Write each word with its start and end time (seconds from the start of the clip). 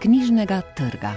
knjižnega 0.00 0.60
trga. 0.74 1.12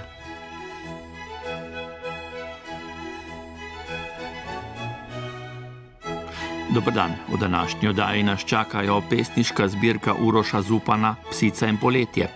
Dobr 6.74 6.92
dan, 6.92 7.12
v 7.28 7.38
današnji 7.38 7.90
oddaji 7.90 8.24
nas 8.24 8.46
čakajo 8.46 9.02
pesniška 9.10 9.68
zbirka 9.68 10.14
Uroša 10.14 10.62
Zupana, 10.62 11.15
Psica 11.32 11.68
in 11.68 11.78
poletje, 11.78 12.29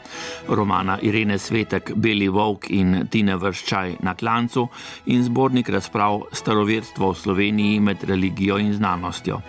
romana 0.48 1.00
Irene 1.02 1.38
Svetek, 1.40 1.92
Beli 1.96 2.28
Vovk 2.28 2.70
in 2.70 3.08
Tine 3.10 3.36
Vrščaj 3.36 3.96
na 4.00 4.14
klancu 4.16 4.68
in 5.06 5.24
zbornik 5.24 5.70
razprav 5.70 6.22
Staroverstvo 6.32 7.12
v 7.12 7.16
Sloveniji 7.16 7.80
med 7.80 8.04
religijo 8.04 8.58
in 8.58 8.74
znanostjo. 8.74 9.42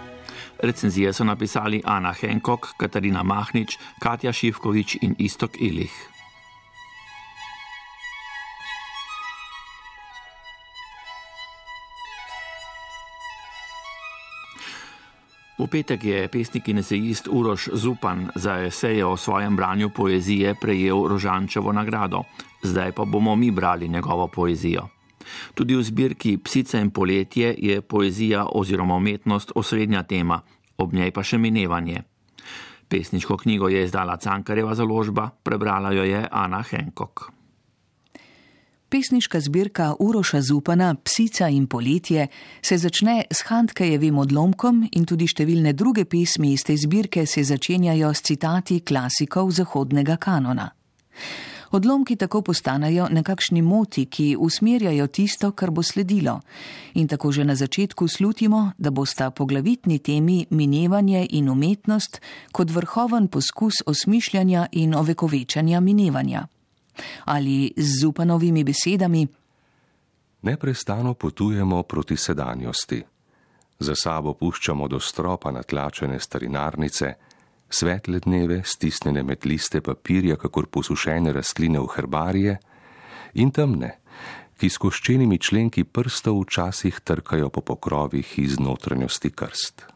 Recenzije 0.62 1.12
so 1.12 1.24
napisali 1.24 1.82
Ana 1.84 2.12
Henkok, 2.12 2.68
Katarina 2.78 3.22
Mahnič, 3.22 3.78
Katja 4.00 4.32
Šivkovič 4.32 4.98
in 5.02 5.14
Istok 5.18 5.60
Ilih. 5.60 6.15
V 15.56 15.64
petek 15.72 16.04
je 16.04 16.28
pesnik 16.28 16.68
in 16.68 16.78
esejist 16.84 17.28
Uroš 17.32 17.70
Zupan 17.72 18.28
za 18.34 18.60
eseje 18.60 19.04
o 19.06 19.16
svojem 19.16 19.56
branju 19.56 19.88
poezije 19.88 20.54
prejel 20.60 21.08
Rožančevo 21.08 21.72
nagrado, 21.72 22.22
zdaj 22.62 22.92
pa 22.92 23.04
bomo 23.04 23.36
mi 23.36 23.50
brali 23.50 23.88
njegovo 23.88 24.28
poezijo. 24.28 24.88
Tudi 25.54 25.74
v 25.74 25.82
zbirki 25.82 26.36
Psice 26.38 26.80
in 26.80 26.90
poletje 26.90 27.54
je 27.58 27.80
poezija 27.80 28.46
oziroma 28.52 28.94
umetnost 28.94 29.52
osrednja 29.54 30.02
tema, 30.02 30.40
ob 30.76 30.92
njej 30.92 31.10
pa 31.10 31.22
še 31.22 31.38
minevanje. 31.38 32.02
Pesniško 32.88 33.36
knjigo 33.36 33.68
je 33.68 33.84
izdala 33.84 34.16
Cankareva 34.16 34.74
založba, 34.74 35.30
prebrala 35.42 35.92
jo 35.92 36.04
je 36.04 36.28
Ana 36.30 36.62
Henkok. 36.62 37.35
Pesniška 38.88 39.40
zbirka 39.40 39.94
Uroša 39.98 40.40
Zupana, 40.40 40.94
Psica 40.94 41.48
in 41.48 41.66
poletje 41.66 42.28
se 42.62 42.78
začne 42.78 43.24
s 43.30 43.42
Handkejevim 43.48 44.18
odlomkom 44.18 44.84
in 44.92 45.04
tudi 45.04 45.26
številne 45.26 45.72
druge 45.74 46.04
pesmi 46.06 46.52
iz 46.54 46.62
te 46.62 46.76
zbirke 46.78 47.26
se 47.26 47.42
začenjajo 47.42 48.12
s 48.14 48.22
citati 48.22 48.78
klasikov 48.86 49.50
zahodnega 49.50 50.16
kanona. 50.22 50.70
Odlomki 51.74 52.14
tako 52.14 52.44
postanejo 52.46 53.08
nekakšni 53.10 53.62
moti, 53.62 54.06
ki 54.06 54.36
usmerjajo 54.38 55.10
tisto, 55.10 55.50
kar 55.50 55.74
bo 55.74 55.82
sledilo. 55.82 56.38
In 56.94 57.10
tako 57.10 57.32
že 57.32 57.44
na 57.44 57.58
začetku 57.58 58.06
slutimo, 58.06 58.70
da 58.78 58.94
bosta 58.94 59.30
poglavitni 59.30 59.98
temi 59.98 60.46
minevanje 60.50 61.26
in 61.30 61.50
umetnost 61.50 62.20
kot 62.52 62.70
vrhoven 62.70 63.26
poskus 63.26 63.82
osmišljanja 63.86 64.68
in 64.72 64.94
ovekovečanja 64.94 65.80
minevanja. 65.80 66.46
Ali 67.24 67.72
z 67.76 68.00
zupanovimi 68.00 68.64
besedami: 68.64 69.26
Neprestano 70.42 71.14
potujemo 71.14 71.82
proti 71.82 72.16
sedanjosti. 72.16 73.04
Za 73.78 73.94
sabo 73.94 74.34
puščamo 74.34 74.88
do 74.88 75.00
stropa 75.00 75.50
natlačene 75.50 76.20
starinarnice, 76.20 77.14
svetle 77.68 78.20
dneve, 78.24 78.62
stisnjene 78.64 79.22
med 79.22 79.44
liste 79.44 79.80
papirja, 79.80 80.36
kakor 80.36 80.66
posušene 80.66 81.32
rastline 81.32 81.80
v 81.80 81.90
herbarije, 81.96 82.56
in 83.34 83.50
temne, 83.50 83.90
ki 84.56 84.70
s 84.70 84.80
koščenimi 84.80 85.38
členki 85.38 85.84
prstov 85.84 86.40
včasih 86.44 87.00
trkajo 87.04 87.50
po 87.50 87.60
pokrovih 87.60 88.38
iz 88.38 88.56
notranjosti 88.60 89.30
krst. 89.30 89.95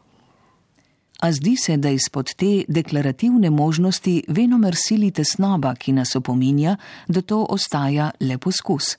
A 1.21 1.31
zdi 1.31 1.55
se, 1.57 1.77
da 1.77 1.89
izpod 1.89 2.33
te 2.35 2.63
deklarativne 2.67 3.49
možnosti 3.49 4.23
venomer 4.27 4.75
sili 4.75 5.11
tesnoba, 5.11 5.75
ki 5.75 5.93
nas 5.93 6.15
opominja, 6.15 6.77
da 7.07 7.21
to 7.21 7.45
ostaja 7.49 8.11
le 8.19 8.37
poskus. 8.37 8.97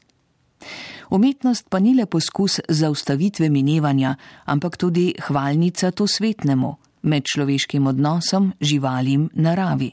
Umetnost 1.11 1.67
pa 1.69 1.79
ni 1.79 1.95
le 1.95 2.07
poskus 2.07 2.61
zaustavitve 2.69 3.49
minevanja, 3.51 4.15
ampak 4.45 4.77
tudi 4.77 5.15
hvalnica 5.21 5.91
to 5.91 6.07
svetnemu, 6.07 6.77
med 7.03 7.27
človeškim 7.27 7.87
odnosom, 7.87 8.53
živalim, 8.61 9.29
naravi. 9.35 9.91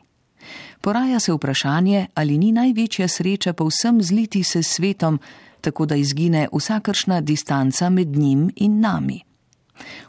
Poraja 0.82 1.20
se 1.20 1.34
vprašanje, 1.34 2.08
ali 2.14 2.38
ni 2.38 2.52
največja 2.52 3.08
sreča 3.08 3.54
povsem 3.54 4.04
zliti 4.04 4.44
se 4.44 4.64
s 4.64 4.76
svetom, 4.78 5.20
tako 5.62 5.86
da 5.86 5.96
izgine 5.96 6.48
vsakršna 6.54 7.22
distanca 7.22 7.90
med 7.90 8.08
njim 8.08 8.50
in 8.56 8.80
nami. 8.80 9.29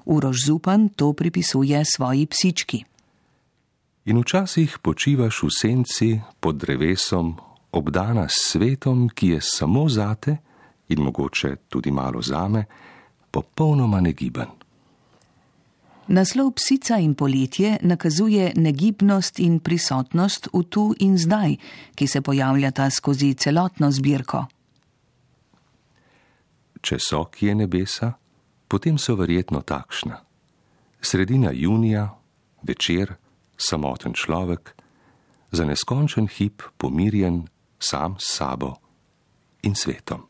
Urož 0.04 0.36
Zupan 0.46 0.88
to 0.88 1.12
pripisuje 1.12 1.84
svoji 1.84 2.26
psički. 2.26 2.84
In 4.04 4.18
včasih 4.20 4.78
počivaš 4.82 5.42
v 5.42 5.50
senci 5.52 6.20
pod 6.40 6.56
drevesom, 6.56 7.36
obdana 7.72 8.28
s 8.28 8.52
svetom, 8.52 9.08
ki 9.08 9.36
je 9.36 9.40
samo 9.40 9.88
zate 9.88 10.36
in 10.88 11.02
mogoče 11.02 11.56
tudi 11.68 11.90
malo 11.90 12.22
zame, 12.22 12.64
popolnoma 13.30 14.00
negiben. 14.00 14.60
Naslov 16.10 16.56
psica 16.58 16.98
in 16.98 17.14
poletje 17.14 17.78
nakazuje 17.82 18.52
negibnost 18.56 19.38
in 19.38 19.60
prisotnost 19.60 20.48
v 20.52 20.62
tu 20.66 20.94
in 20.98 21.14
zdaj, 21.18 21.54
ki 21.94 22.06
se 22.06 22.20
pojavljata 22.20 22.90
skozi 22.90 23.34
celotno 23.34 23.90
zbirko. 23.90 24.46
Če 26.82 26.98
so 26.98 27.24
kje 27.30 27.54
nebesa, 27.54 28.10
potem 28.70 28.98
so 28.98 29.18
verjetno 29.18 29.60
takšna. 29.66 30.22
Sredina 31.02 31.50
junija, 31.50 32.06
večer, 32.62 33.16
samoten 33.58 34.14
človek, 34.14 34.74
za 35.50 35.66
neskončen 35.66 36.28
hip 36.30 36.62
pomirjen 36.78 37.48
sam 37.78 38.14
s 38.18 38.36
sabo 38.36 38.76
in 39.62 39.74
svetom. 39.74 40.22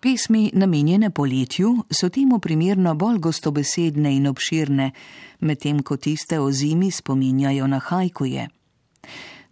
Pesmi, 0.00 0.50
namenjene 0.54 1.10
poletju, 1.10 1.72
so 1.90 2.08
temu 2.08 2.38
primerno 2.38 2.94
bolj 2.94 3.18
gostobesedne 3.18 4.12
in 4.16 4.28
obširne, 4.28 4.90
medtem 5.40 5.80
ko 5.82 5.96
tiste 5.96 6.38
o 6.40 6.52
zimi 6.52 6.90
spominjajo 6.90 7.66
na 7.66 7.80
hajkuje. 7.80 8.48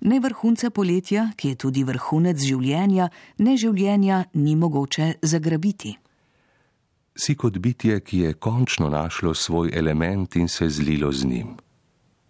Ne 0.01 0.21
vrhunca 0.21 0.71
poletja, 0.71 1.31
ki 1.37 1.49
je 1.49 1.57
tudi 1.57 1.85
vrhunec 1.85 2.39
življenja, 2.39 3.09
ne 3.39 3.57
življenja 3.57 4.25
ni 4.35 4.55
mogoče 4.57 5.15
zagrabiti. 5.23 5.97
Si 7.17 7.37
kot 7.39 7.59
bitje, 7.59 8.01
ki 8.01 8.19
je 8.19 8.35
končno 8.35 8.89
našlo 8.89 9.35
svoj 9.35 9.71
element 9.75 10.37
in 10.37 10.49
se 10.49 10.69
zlilo 10.69 11.13
z 11.13 11.25
njim. 11.25 11.57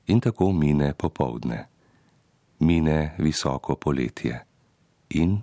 In 0.06 0.20
tako 0.20 0.52
mine 0.52 0.92
popovdne, 0.94 1.66
mine 2.58 3.16
visoko 3.18 3.76
poletje 3.76 4.44
in 5.10 5.38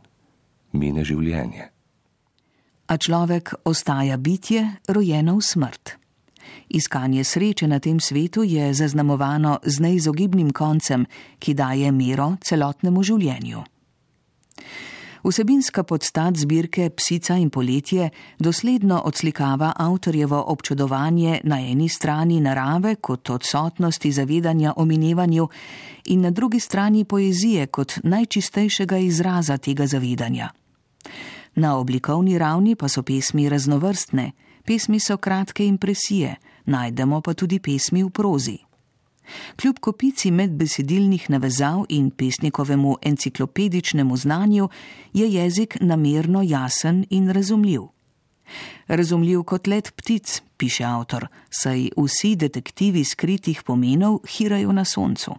mine 0.72 1.04
življenje 1.04 1.72
a 2.92 2.98
človek 3.00 3.54
ostaja 3.64 4.18
bitje, 4.20 4.84
rojeno 4.92 5.40
v 5.40 5.42
smrt. 5.42 5.96
Iskanje 6.70 7.24
sreče 7.24 7.68
na 7.68 7.80
tem 7.80 8.00
svetu 8.00 8.44
je 8.44 8.74
zaznamovano 8.74 9.60
z 9.64 9.80
neizogibnim 9.80 10.52
koncem, 10.52 11.06
ki 11.40 11.56
daje 11.56 11.92
mero 11.92 12.36
celotnemu 12.44 13.04
življenju. 13.04 13.64
Vsebinska 15.24 15.84
podstat 15.84 16.38
zbirke 16.38 16.90
Psica 16.90 17.36
in 17.38 17.50
poletje 17.50 18.10
dosledno 18.40 19.02
odslikava 19.06 19.74
avtorjevo 19.76 20.44
občudovanje 20.48 21.40
na 21.44 21.60
eni 21.60 21.90
strani 21.90 22.40
narave 22.42 22.96
kot 22.96 23.30
odsotnosti 23.30 24.12
zavedanja 24.12 24.74
o 24.78 24.86
minevanju 24.86 25.48
in 26.06 26.22
na 26.22 26.30
drugi 26.30 26.60
strani 26.60 27.06
poezije 27.06 27.68
kot 27.68 27.94
najčistejšega 28.04 28.98
izraza 28.98 29.58
tega 29.58 29.88
zavedanja. 29.88 30.50
Na 31.56 31.78
oblikovni 31.78 32.38
ravni 32.38 32.76
pa 32.76 32.88
so 32.88 33.04
pesmi 33.04 33.50
raznovrstne, 33.50 34.32
pesmi 34.66 35.00
so 35.00 35.18
kratke 35.18 35.66
impresije, 35.68 36.36
najdemo 36.66 37.22
pa 37.22 37.34
tudi 37.34 37.60
pesmi 37.60 38.04
v 38.04 38.10
prozi. 38.10 38.58
Kljub 39.56 39.80
kopici 39.80 40.32
medbesedilnih 40.32 41.30
navezav 41.30 41.86
in 41.90 42.12
pesnikovemu 42.12 42.98
enciklopedičnemu 43.02 44.18
znanju 44.18 44.70
je 45.14 45.34
jezik 45.34 45.78
namerno 45.82 46.42
jasen 46.42 47.06
in 47.10 47.30
razumljiv. 47.30 47.82
Razumljiv 48.88 49.44
kot 49.44 49.68
let 49.68 49.92
ptic, 49.96 50.42
piše 50.58 50.84
avtor, 50.84 51.28
saj 51.50 51.90
vsi 51.98 52.36
detektivi 52.36 53.04
skritih 53.04 53.64
pomenov 53.64 54.20
hirajo 54.28 54.72
na 54.72 54.86
soncu. 54.86 55.36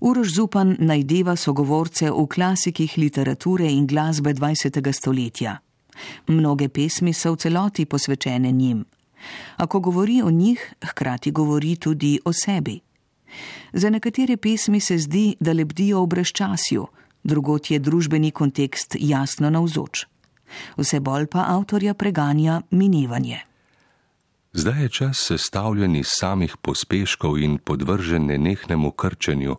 Urož 0.00 0.28
Zupan 0.34 0.76
najdeva 0.78 1.36
sogovorce 1.36 2.10
v 2.10 2.26
klasikih 2.26 2.98
literature 2.98 3.68
in 3.68 3.86
glasbe 3.86 4.32
20. 4.32 4.92
stoletja. 4.92 5.58
Mnoge 6.26 6.68
pesmi 6.68 7.12
so 7.12 7.32
v 7.32 7.36
celoti 7.36 7.84
posvečene 7.84 8.52
njim. 8.52 8.84
A 9.56 9.66
ko 9.66 9.80
govori 9.80 10.22
o 10.22 10.30
njih, 10.30 10.74
hkrati 10.84 11.30
govori 11.30 11.76
tudi 11.76 12.18
o 12.24 12.32
sebi. 12.32 12.80
Za 13.72 13.90
nekatere 13.90 14.36
pesmi 14.36 14.80
se 14.80 14.98
zdi, 14.98 15.36
da 15.40 15.52
lebdijo 15.52 16.02
v 16.02 16.06
brezčasju, 16.06 16.86
drugot 17.22 17.70
je 17.70 17.78
družbeni 17.78 18.30
kontekst 18.30 18.96
jasno 18.98 19.50
navzoč. 19.50 20.06
Vse 20.76 21.00
bolj 21.00 21.26
pa 21.26 21.44
avtorja 21.48 21.94
preganja 21.94 22.62
minevanje. 22.70 23.40
Zdaj 24.52 24.82
je 24.82 24.88
čas 24.88 25.16
sestavljen 25.28 25.96
iz 25.96 26.06
samih 26.10 26.56
pospeškov 26.56 27.38
in 27.38 27.58
podvržen 27.58 28.26
nenehnemu 28.26 28.90
krčenju, 28.90 29.56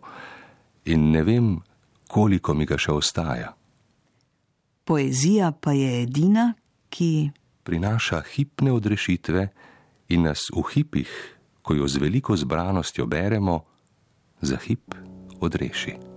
in 0.84 1.10
ne 1.10 1.22
vem, 1.22 1.60
koliko 2.08 2.54
mi 2.54 2.66
ga 2.66 2.76
še 2.78 2.92
ostaja. 2.92 3.54
Poezija 4.84 5.52
pa 5.52 5.72
je 5.72 6.02
edina, 6.02 6.52
ki 6.90 7.30
prinaša 7.62 8.22
hipne 8.34 8.72
odrešitve 8.72 9.48
in 10.08 10.28
nas 10.28 10.50
v 10.54 10.62
hipih, 10.74 11.12
ko 11.62 11.74
jo 11.74 11.88
z 11.88 12.02
veliko 12.02 12.36
zbranostjo 12.36 13.06
beremo, 13.06 13.64
za 14.42 14.56
hip 14.56 14.94
odreši. 15.40 16.11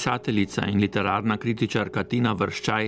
Pisateljica 0.00 0.62
in 0.66 0.78
literarna 0.80 1.34
kritičarka 1.36 2.06
Tina 2.08 2.30
Vrščaj 2.32 2.86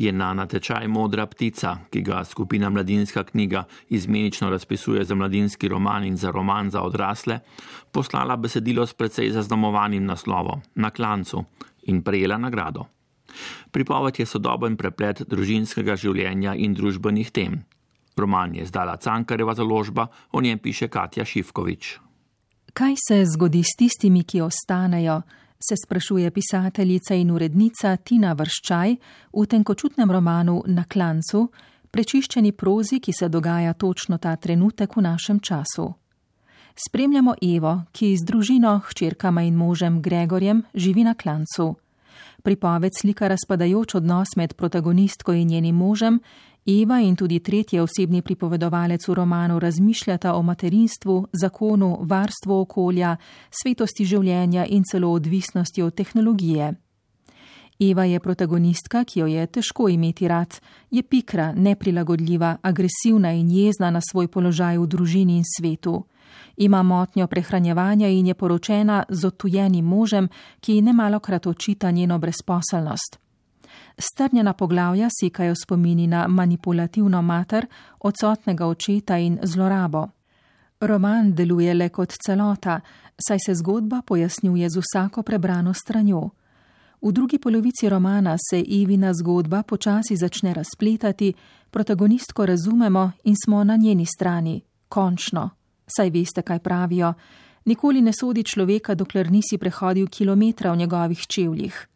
je 0.00 0.12
na 0.12 0.30
natečaj 0.32 0.86
Modra 0.88 1.26
ptica, 1.28 1.74
ki 1.92 2.00
ga 2.00 2.22
skupina 2.24 2.70
Mladinska 2.72 3.20
knjiga 3.24 3.66
izmenično 3.92 4.48
razpisuje 4.50 5.04
za 5.04 5.14
mladinski 5.14 5.68
roman 5.68 6.04
in 6.04 6.16
za 6.16 6.30
roman 6.30 6.70
za 6.70 6.80
odrasle, 6.82 7.38
poslala 7.92 8.36
besedilo 8.36 8.86
s 8.86 8.94
precej 8.94 9.30
zaznamovanim 9.36 10.06
naslovom 10.06 10.62
Na 10.74 10.90
klancu 10.90 11.44
in 11.82 12.02
prejela 12.02 12.38
nagrado. 12.38 12.86
Pripoved 13.70 14.18
je 14.18 14.26
sodoben 14.26 14.76
preplet 14.76 15.20
družinskega 15.28 16.00
življenja 16.00 16.56
in 16.56 16.72
družbenih 16.72 17.30
tem. 17.30 17.60
Roman 18.16 18.54
je 18.54 18.64
zdala 18.64 18.96
Cankareva 18.96 19.54
založba, 19.54 20.08
o 20.32 20.40
njem 20.40 20.58
piše 20.58 20.88
Katja 20.88 21.24
Šivkovič. 21.24 21.98
Kaj 22.72 22.94
se 23.08 23.24
zgodi 23.26 23.62
s 23.62 23.76
tistimi, 23.76 24.24
ki 24.24 24.40
ostanejo? 24.40 25.20
Se 25.68 25.76
sprašuje 25.76 26.30
pisateljica 26.30 27.14
in 27.14 27.30
urednica 27.30 27.96
Tina 27.96 28.32
Vrščaj 28.32 28.96
v 29.32 29.46
tenkočutnem 29.46 30.10
romanu 30.10 30.62
Na 30.66 30.84
klancu, 30.84 31.48
prečiščeni 31.90 32.52
prozi, 32.52 33.00
ki 33.00 33.12
se 33.12 33.28
dogaja 33.28 33.72
točno 33.72 34.18
ta 34.18 34.36
trenutek 34.36 34.96
v 34.96 35.02
našem 35.02 35.40
času. 35.40 35.92
Spremljamo 36.74 37.34
Evo, 37.42 37.84
ki 37.92 38.16
z 38.16 38.26
družino, 38.26 38.80
hčerkama 38.88 39.42
in 39.46 39.54
možem 39.54 40.02
Gregorjem 40.02 40.64
živi 40.74 41.04
na 41.04 41.14
klancu. 41.14 41.76
Pripoved 42.42 42.92
slika 43.00 43.28
razpadajoč 43.28 43.94
odnos 43.94 44.36
med 44.36 44.54
protagonistko 44.54 45.32
in 45.32 45.48
njenim 45.48 45.76
možem 45.76 46.20
Eva 46.66 46.98
in 47.00 47.16
tudi 47.16 47.40
tretji 47.40 47.80
osebni 47.80 48.22
pripovedovalec 48.22 49.08
v 49.08 49.14
romanu 49.14 49.58
razmišljata 49.58 50.34
o 50.34 50.42
materinstvu, 50.42 51.26
zakonu, 51.32 51.98
varstvu 52.00 52.60
okolja, 52.60 53.16
svetosti 53.50 54.04
življenja 54.04 54.64
in 54.66 54.82
celo 54.90 55.10
odvisnosti 55.12 55.82
od 55.82 55.94
tehnologije. 55.94 56.72
Eva 57.80 58.04
je 58.04 58.20
protagonistka, 58.20 59.04
ki 59.04 59.20
jo 59.20 59.26
je 59.26 59.46
težko 59.46 59.88
imeti 59.88 60.28
rad, 60.28 60.56
je 60.90 61.02
pikra, 61.02 61.52
neprilagodljiva, 61.52 62.56
agresivna 62.62 63.32
in 63.32 63.50
jezna 63.50 63.90
na 63.90 64.00
svoj 64.00 64.28
položaj 64.28 64.78
v 64.78 64.86
družini 64.86 65.36
in 65.36 65.44
svetu. 65.44 66.04
Ima 66.56 66.82
motnjo 66.82 67.26
prehranjevanja 67.26 68.08
in 68.08 68.26
je 68.26 68.34
poročena 68.34 69.02
z 69.08 69.26
otujenim 69.26 69.84
možem, 69.84 70.28
ki 70.60 70.80
nemalo 70.82 71.20
krat 71.20 71.46
očita 71.46 71.90
njeno 71.90 72.18
brezposelnost. 72.18 73.23
Strnjena 73.98 74.52
poglavja 74.52 75.08
sikajo 75.20 75.54
spomini 75.54 76.06
na 76.06 76.28
manipulativno 76.28 77.22
mater, 77.22 77.66
odsotnega 78.00 78.66
očeta 78.66 79.18
in 79.18 79.38
zlorabo. 79.42 80.08
Roman 80.80 81.34
deluje 81.34 81.74
le 81.74 81.88
kot 81.88 82.14
celota, 82.26 82.80
saj 83.28 83.38
se 83.46 83.54
zgodba 83.54 84.02
pojasnjuje 84.06 84.70
z 84.70 84.80
vsako 84.80 85.22
prebrano 85.22 85.74
stranjo. 85.74 86.30
V 87.02 87.12
drugi 87.12 87.38
polovici 87.38 87.88
romana 87.88 88.36
se 88.50 88.60
Ivina 88.60 89.14
zgodba 89.14 89.62
počasi 89.62 90.16
začne 90.16 90.54
razpletati, 90.54 91.32
protagonistko 91.70 92.46
razumemo 92.46 93.12
in 93.24 93.34
smo 93.44 93.64
na 93.64 93.76
njeni 93.76 94.06
strani. 94.06 94.62
Končno. 94.88 95.50
Saj 95.86 96.10
veste, 96.10 96.42
kaj 96.42 96.58
pravijo. 96.58 97.12
Nikoli 97.64 98.02
ne 98.02 98.12
sodi 98.12 98.42
človeka, 98.42 98.94
dokler 98.94 99.30
nisi 99.30 99.58
prehodil 99.58 100.06
kilometra 100.06 100.72
v 100.72 100.76
njegovih 100.76 101.26
čevljih. 101.26 101.88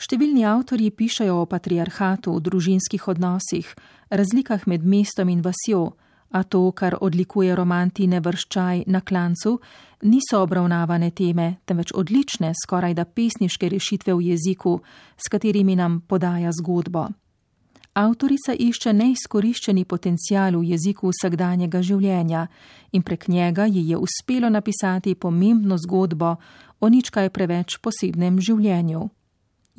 Številni 0.00 0.46
avtorji 0.48 0.88
pišajo 0.96 1.42
o 1.42 1.46
patriarhatu, 1.46 2.32
družinskih 2.40 3.02
odnosih, 3.12 3.68
razlikah 4.08 4.62
med 4.64 4.86
mestom 4.88 5.28
in 5.28 5.42
vasjo, 5.44 5.90
a 6.32 6.40
to, 6.42 6.62
kar 6.72 6.96
odlikuje 7.04 7.52
romantine 7.58 8.22
vrščaj 8.24 8.84
na 8.88 9.02
klancu, 9.04 9.58
niso 10.08 10.40
obravnavane 10.40 11.10
teme, 11.10 11.60
temveč 11.68 11.92
odlične, 11.92 12.54
skoraj 12.56 12.96
da 12.96 13.04
pesniške 13.04 13.68
rešitve 13.68 14.14
v 14.14 14.30
jeziku, 14.30 14.78
s 15.20 15.28
katerimi 15.28 15.76
nam 15.76 16.00
podaja 16.00 16.54
zgodbo. 16.54 17.08
Avtorica 18.00 18.54
išče 18.54 18.94
neizkoriščeni 18.94 19.84
potencial 19.84 20.56
v 20.56 20.72
jeziku 20.72 21.10
vsakdanjega 21.10 21.82
življenja 21.82 22.46
in 22.96 23.02
prek 23.02 23.28
njega 23.28 23.66
ji 23.66 23.88
je 23.90 24.00
uspelo 24.00 24.48
napisati 24.48 25.14
pomembno 25.14 25.76
zgodbo 25.76 26.36
o 26.80 26.88
nič 26.88 27.10
kaj 27.10 27.34
preveč 27.34 27.82
posebnem 27.82 28.38
življenju. 28.40 29.10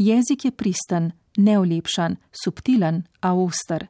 Jezik 0.01 0.45
je 0.45 0.51
pristen, 0.51 1.11
neolepšan, 1.37 2.15
subtilen, 2.43 3.03
a 3.21 3.33
oster. 3.37 3.85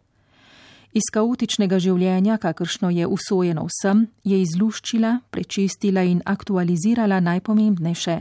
Iz 0.92 1.08
kaotičnega 1.14 1.80
življenja, 1.80 2.36
kakršno 2.38 2.90
je 2.92 3.08
usvojeno 3.08 3.64
vsem, 3.70 4.10
je 4.28 4.42
izluščila, 4.44 5.12
prečistila 5.32 6.04
in 6.04 6.20
aktualizirala 6.28 7.22
najpomembnejše. 7.24 8.18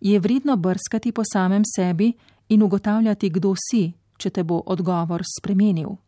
Je 0.00 0.20
vredno 0.22 0.56
brskati 0.56 1.10
po 1.12 1.26
samem 1.26 1.66
sebi 1.66 2.12
in 2.48 2.62
ugotavljati, 2.62 3.30
kdo 3.30 3.56
si, 3.58 3.90
če 4.16 4.30
te 4.30 4.46
bo 4.46 4.62
odgovor 4.66 5.26
spremenil. 5.26 5.98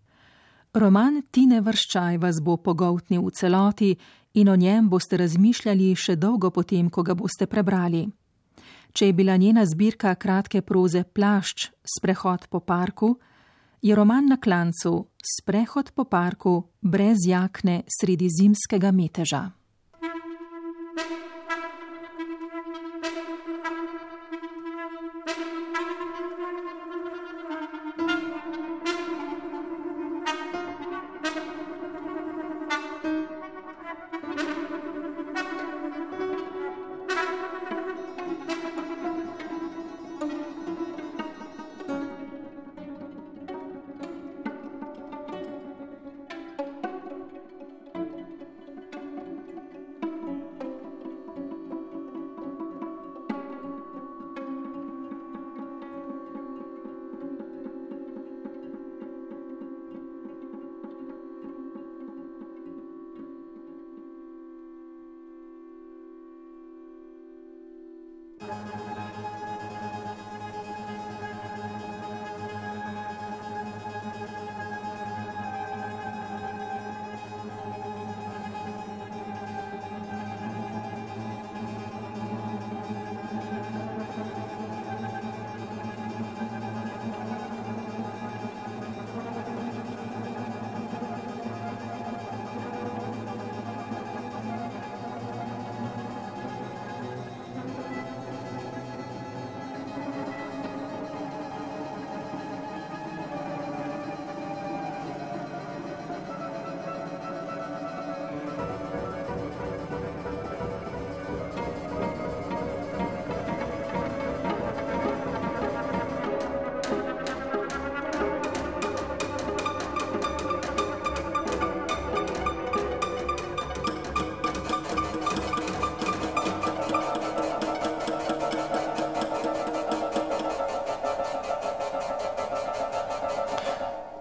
Roman 0.78 1.24
Tine 1.34 1.60
Vrščaj 1.60 2.22
vas 2.22 2.38
bo 2.40 2.60
pogoltnil 2.62 3.26
v 3.26 3.34
celoti 3.34 3.92
in 4.38 4.48
o 4.48 4.56
njem 4.56 4.86
boste 4.88 5.18
razmišljali 5.18 5.94
še 5.98 6.16
dolgo 6.16 6.54
potem, 6.54 6.88
ko 6.90 7.02
ga 7.02 7.18
boste 7.18 7.50
prebrali. 7.50 8.06
Če 8.92 9.06
je 9.06 9.12
bila 9.12 9.36
njena 9.36 9.64
zbirka 9.66 10.14
kratke 10.14 10.60
proze 10.62 11.04
Plašč, 11.04 11.70
sprehod 11.96 12.46
po 12.50 12.60
parku, 12.60 13.16
je 13.82 13.94
roman 13.94 14.28
na 14.28 14.36
klancu 14.36 15.06
Sprehod 15.22 15.92
po 15.94 16.04
parku 16.04 16.62
brez 16.80 17.24
jakne 17.26 17.82
sredi 17.86 18.28
zimskega 18.28 18.90
meteža. 18.90 19.50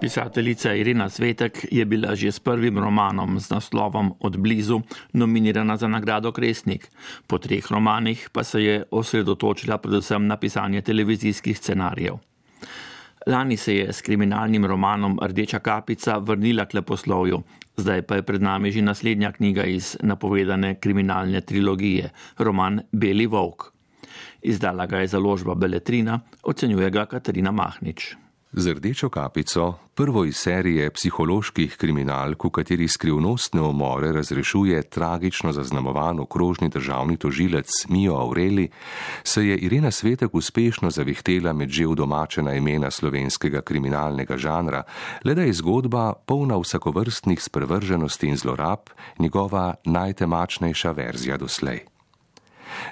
Pisateljica 0.01 0.73
Irina 0.73 1.09
Svetek 1.09 1.65
je 1.71 1.85
bila 1.85 2.15
že 2.15 2.31
s 2.31 2.39
prvim 2.39 2.79
romanom 2.79 3.39
z 3.39 3.49
naslovom 3.49 4.13
Od 4.19 4.37
blizu 4.37 4.81
nominirana 5.13 5.77
za 5.77 5.87
nagrado 5.87 6.31
Kresnik. 6.31 6.89
Po 7.27 7.37
treh 7.37 7.71
romanih 7.71 8.29
pa 8.33 8.43
se 8.43 8.63
je 8.63 8.83
osredotočila 8.91 9.77
predvsem 9.77 10.27
na 10.27 10.37
pisanje 10.37 10.81
televizijskih 10.81 11.57
scenarijev. 11.57 12.17
Lani 13.27 13.57
se 13.57 13.75
je 13.75 13.93
s 13.93 14.01
kriminalnim 14.01 14.65
romanom 14.65 15.19
Rdeča 15.21 15.59
kapica 15.59 16.17
vrnila 16.17 16.65
k 16.65 16.73
leposlovju, 16.73 17.43
zdaj 17.77 18.01
pa 18.01 18.15
je 18.15 18.25
pred 18.25 18.41
nami 18.41 18.71
že 18.71 18.81
naslednja 18.81 19.31
knjiga 19.31 19.63
iz 19.63 19.97
napovedane 20.01 20.75
kriminalne 20.79 21.41
trilogije, 21.41 22.09
roman 22.37 22.81
Beli 22.91 23.27
Volk. 23.27 23.69
Izdala 24.41 24.85
ga 24.85 24.97
je 24.97 25.07
založba 25.07 25.55
Beletrina, 25.55 26.19
ocenjuje 26.43 26.89
ga 26.89 27.05
Katarina 27.05 27.51
Mahnič. 27.51 28.15
Z 28.53 28.67
rdečo 28.67 29.09
kapico, 29.09 29.73
prvo 29.95 30.25
iz 30.25 30.35
serije 30.35 30.89
psiholoških 30.91 31.77
kriminalk, 31.79 32.43
v 32.43 32.49
kateri 32.51 32.87
skrivnostne 32.87 33.61
umore 33.61 34.11
razrešuje 34.11 34.81
tragično 34.91 35.53
zaznamovan 35.55 36.19
okrožni 36.19 36.69
državni 36.69 37.17
tožilec 37.17 37.69
Mijo 37.89 38.15
Aureli, 38.15 38.67
se 39.23 39.47
je 39.47 39.57
Irena 39.57 39.91
Svetek 39.91 40.35
uspešno 40.35 40.91
zavihtela 40.91 41.53
med 41.53 41.69
že 41.69 41.87
vdomačena 41.87 42.53
imena 42.53 42.91
slovenskega 42.91 43.61
kriminalnega 43.61 44.37
žanra, 44.37 44.83
le 45.23 45.35
da 45.35 45.41
je 45.41 45.53
zgodba 45.53 46.13
polna 46.13 46.57
vsakovrstnih 46.57 47.43
sprevrženosti 47.43 48.27
in 48.27 48.37
zlorab, 48.37 48.91
njegova 49.19 49.75
najtemačnejša 49.85 50.91
verzija 50.91 51.37
doslej. 51.37 51.79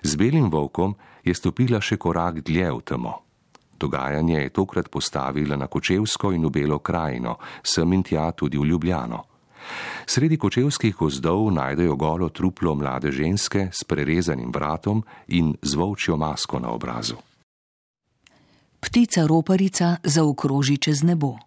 Z 0.04 0.16
belim 0.16 0.52
volkom 0.52 0.96
je 1.24 1.36
stopila 1.36 1.82
še 1.82 1.98
korak 1.98 2.40
dlje 2.48 2.72
v 2.72 2.82
temo. 2.82 3.29
Dogajanje 3.80 4.42
je 4.42 4.50
tokrat 4.50 4.90
postavila 4.92 5.56
na 5.56 5.68
Kočevsko 5.68 6.32
in 6.36 6.46
v 6.46 6.50
Belo 6.52 6.80
krajino, 6.80 7.38
sem 7.64 7.94
in 7.94 8.04
tja 8.04 8.32
tudi 8.32 8.58
v 8.58 8.66
Ljubljano. 8.66 9.24
Sredi 10.06 10.38
kočevskih 10.38 10.96
gozdov 10.96 11.52
najdejo 11.54 11.96
golo 11.96 12.30
truplo 12.30 12.76
mlade 12.76 13.12
ženske 13.12 13.70
s 13.72 13.84
prerezanim 13.84 14.52
vratom 14.52 15.04
in 15.28 15.54
z 15.62 15.76
volčjo 15.76 16.18
masko 16.18 16.60
na 16.60 16.72
obrazu. 16.74 17.16
Ptica 18.80 19.28
roparica 19.28 19.98
zaokroži 20.04 20.78
čez 20.78 21.04
nebo. 21.04 21.38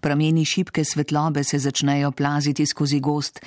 Prameni 0.00 0.44
šibke 0.44 0.84
svetlobe 0.84 1.44
se 1.44 1.58
začnejo 1.58 2.10
plaziti 2.12 2.66
skozi 2.66 3.00
gost, 3.00 3.40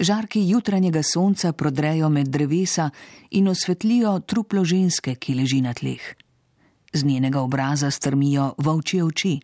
žarki 0.00 0.48
jutranjega 0.48 1.02
sonca 1.02 1.52
prodrejo 1.52 2.08
med 2.08 2.28
drevesa 2.28 2.90
in 3.30 3.48
osvetlijo 3.48 4.20
truplo 4.20 4.64
ženske, 4.64 5.14
ki 5.14 5.34
leži 5.34 5.60
na 5.60 5.74
tleh 5.74 6.23
z 6.94 7.04
njenega 7.04 7.40
obraza 7.40 7.90
strmijo 7.90 8.54
volčje 8.58 9.04
oči, 9.04 9.40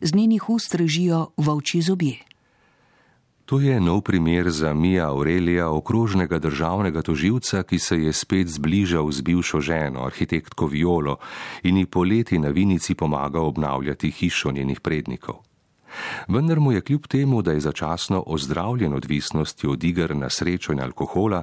z 0.00 0.14
njenih 0.14 0.50
ust 0.50 0.74
režijo 0.74 1.26
volčji 1.36 1.82
zobje. 1.82 2.16
To 3.44 3.60
je 3.60 3.76
nov 3.80 4.00
primer 4.00 4.48
za 4.50 4.72
Mija 4.74 5.10
Aurelija, 5.12 5.68
okrožnega 5.68 6.38
državnega 6.38 7.02
toživca, 7.02 7.62
ki 7.62 7.78
se 7.78 7.98
je 8.02 8.12
spet 8.12 8.48
zbližal 8.48 9.12
z 9.12 9.20
bivšo 9.20 9.60
ženo, 9.60 10.06
arhitektko 10.06 10.66
Violo, 10.66 11.18
in 11.62 11.76
ji 11.76 11.86
poleti 11.86 12.38
na 12.38 12.48
vinici 12.48 12.94
pomaga 12.94 13.40
obnavljati 13.40 14.10
hišo 14.10 14.52
njenih 14.52 14.80
prednikov. 14.80 15.44
Vendar 16.28 16.60
mu 16.60 16.72
je 16.72 16.80
kljub 16.80 17.06
temu, 17.06 17.42
da 17.42 17.52
je 17.52 17.60
začasno 17.60 18.24
ozdravljen 18.26 18.94
odvisnosti 18.94 19.66
od 19.66 19.84
iger 19.84 20.16
na 20.16 20.30
srečo 20.30 20.72
in 20.72 20.80
alkohola, 20.80 21.42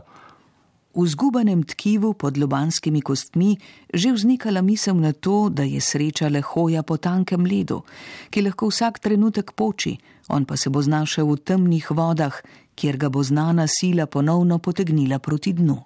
v 0.96 1.08
zgubanem 1.08 1.64
tkivu 1.64 2.14
pod 2.14 2.38
lobanskimi 2.38 3.02
kostmi 3.02 3.58
že 3.94 4.12
vznikala 4.12 4.62
misel 4.62 4.96
na 4.96 5.14
to, 5.14 5.50
da 5.50 5.64
je 5.64 5.82
sreča 5.82 6.30
le 6.30 6.42
hoja 6.42 6.84
po 6.84 6.98
tankem 6.98 7.46
ledu, 7.46 7.84
ki 8.30 8.42
lahko 8.42 8.68
vsak 8.68 9.00
trenutek 9.00 9.52
poči, 9.56 9.98
on 10.30 10.46
pa 10.46 10.58
se 10.58 10.70
bo 10.70 10.82
znašel 10.82 11.28
v 11.28 11.38
temnih 11.40 11.92
vodah, 11.92 12.36
kjer 12.76 12.98
ga 12.98 13.10
bo 13.10 13.24
znana 13.24 13.68
sila 13.68 14.06
ponovno 14.08 14.60
potegnila 14.60 15.20
proti 15.20 15.54
dnu. 15.54 15.78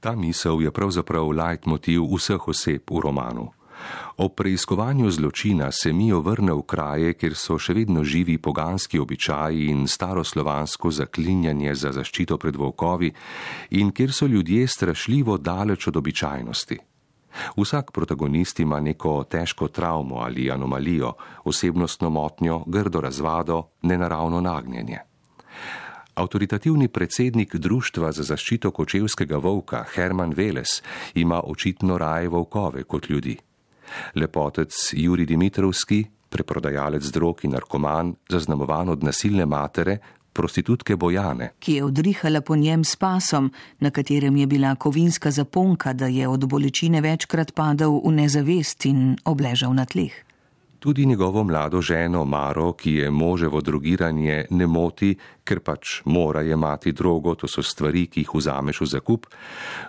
Ta 0.00 0.12
misel 0.12 0.60
je 0.60 0.70
pravzaprav 0.70 1.32
leitmotiv 1.32 2.04
vseh 2.12 2.48
oseb 2.48 2.84
v 2.90 3.00
romanu. 3.00 3.52
O 4.16 4.28
preiskovanju 4.28 5.10
zločina 5.10 5.72
se 5.72 5.92
Mijo 5.92 6.20
vrne 6.20 6.52
v 6.52 6.62
kraje, 6.62 7.14
kjer 7.18 7.34
so 7.34 7.58
še 7.58 7.74
vedno 7.74 8.04
živi 8.04 8.38
poganski 8.38 8.98
običaji 8.98 9.66
in 9.72 9.86
staroslovansko 9.88 10.90
zaklinjanje 10.90 11.74
za 11.74 11.92
zaščito 11.92 12.38
pred 12.38 12.56
volkovi 12.56 13.10
in 13.70 13.90
kjer 13.90 14.12
so 14.12 14.26
ljudje 14.26 14.66
strašljivo 14.68 15.38
daleč 15.38 15.88
od 15.88 15.96
običajnosti. 15.96 16.78
Vsak 17.56 17.90
protagonist 17.92 18.60
ima 18.60 18.80
neko 18.80 19.24
težko 19.24 19.68
travmo 19.68 20.16
ali 20.22 20.50
anomalijo, 20.50 21.12
osebnostno 21.44 22.10
motnjo, 22.10 22.62
grdo 22.66 23.00
razvado, 23.00 23.62
nenaravno 23.82 24.40
nagnjenje. 24.40 24.98
Avtoritativni 26.14 26.88
predsednik 26.88 27.56
Društva 27.56 28.12
za 28.12 28.22
zaščito 28.22 28.70
kočevskega 28.70 29.36
volka 29.36 29.82
Herman 29.94 30.34
Veles 30.36 30.78
ima 31.14 31.40
očitno 31.44 31.98
raje 31.98 32.28
volkove 32.28 32.84
kot 32.84 33.10
ljudi 33.10 33.36
lepotec 34.14 34.72
Juri 34.92 35.26
Dimitrovski, 35.26 36.04
preprodajalec 36.28 37.10
drog 37.14 37.44
in 37.44 37.54
narkoman, 37.54 38.14
zaznamovan 38.28 38.88
od 38.88 39.04
nasilne 39.04 39.46
matere, 39.46 39.98
prostitutke 40.34 40.96
Bojane, 40.96 41.52
ki 41.58 41.78
je 41.78 41.84
odrihala 41.84 42.40
po 42.40 42.56
njem 42.56 42.84
s 42.84 42.96
pasom, 42.96 43.52
na 43.80 43.90
katerem 43.90 44.36
je 44.36 44.46
bila 44.46 44.74
kovinska 44.74 45.30
zaponka, 45.30 45.92
da 45.92 46.06
je 46.06 46.28
od 46.28 46.48
bolečine 46.50 47.00
večkrat 47.00 47.54
padal 47.54 48.00
v 48.04 48.12
nezavest 48.12 48.86
in 48.86 49.16
obležal 49.24 49.74
na 49.74 49.86
tleh. 49.86 50.23
Tudi 50.84 51.06
njegovo 51.06 51.44
mlado 51.44 51.80
ženo 51.80 52.24
Maro, 52.24 52.72
ki 52.72 52.94
je 52.94 53.10
moževo 53.10 53.60
drugiranje 53.60 54.44
ne 54.50 54.66
moti, 54.66 55.14
ker 55.44 55.60
pač 55.60 56.02
mora 56.04 56.42
jemati 56.42 56.92
drogo, 56.92 57.34
to 57.34 57.48
so 57.48 57.62
stvari, 57.62 58.02
ki 58.06 58.20
jih 58.20 58.34
vzameš 58.34 58.80
v 58.80 58.88
zakup, 58.92 59.26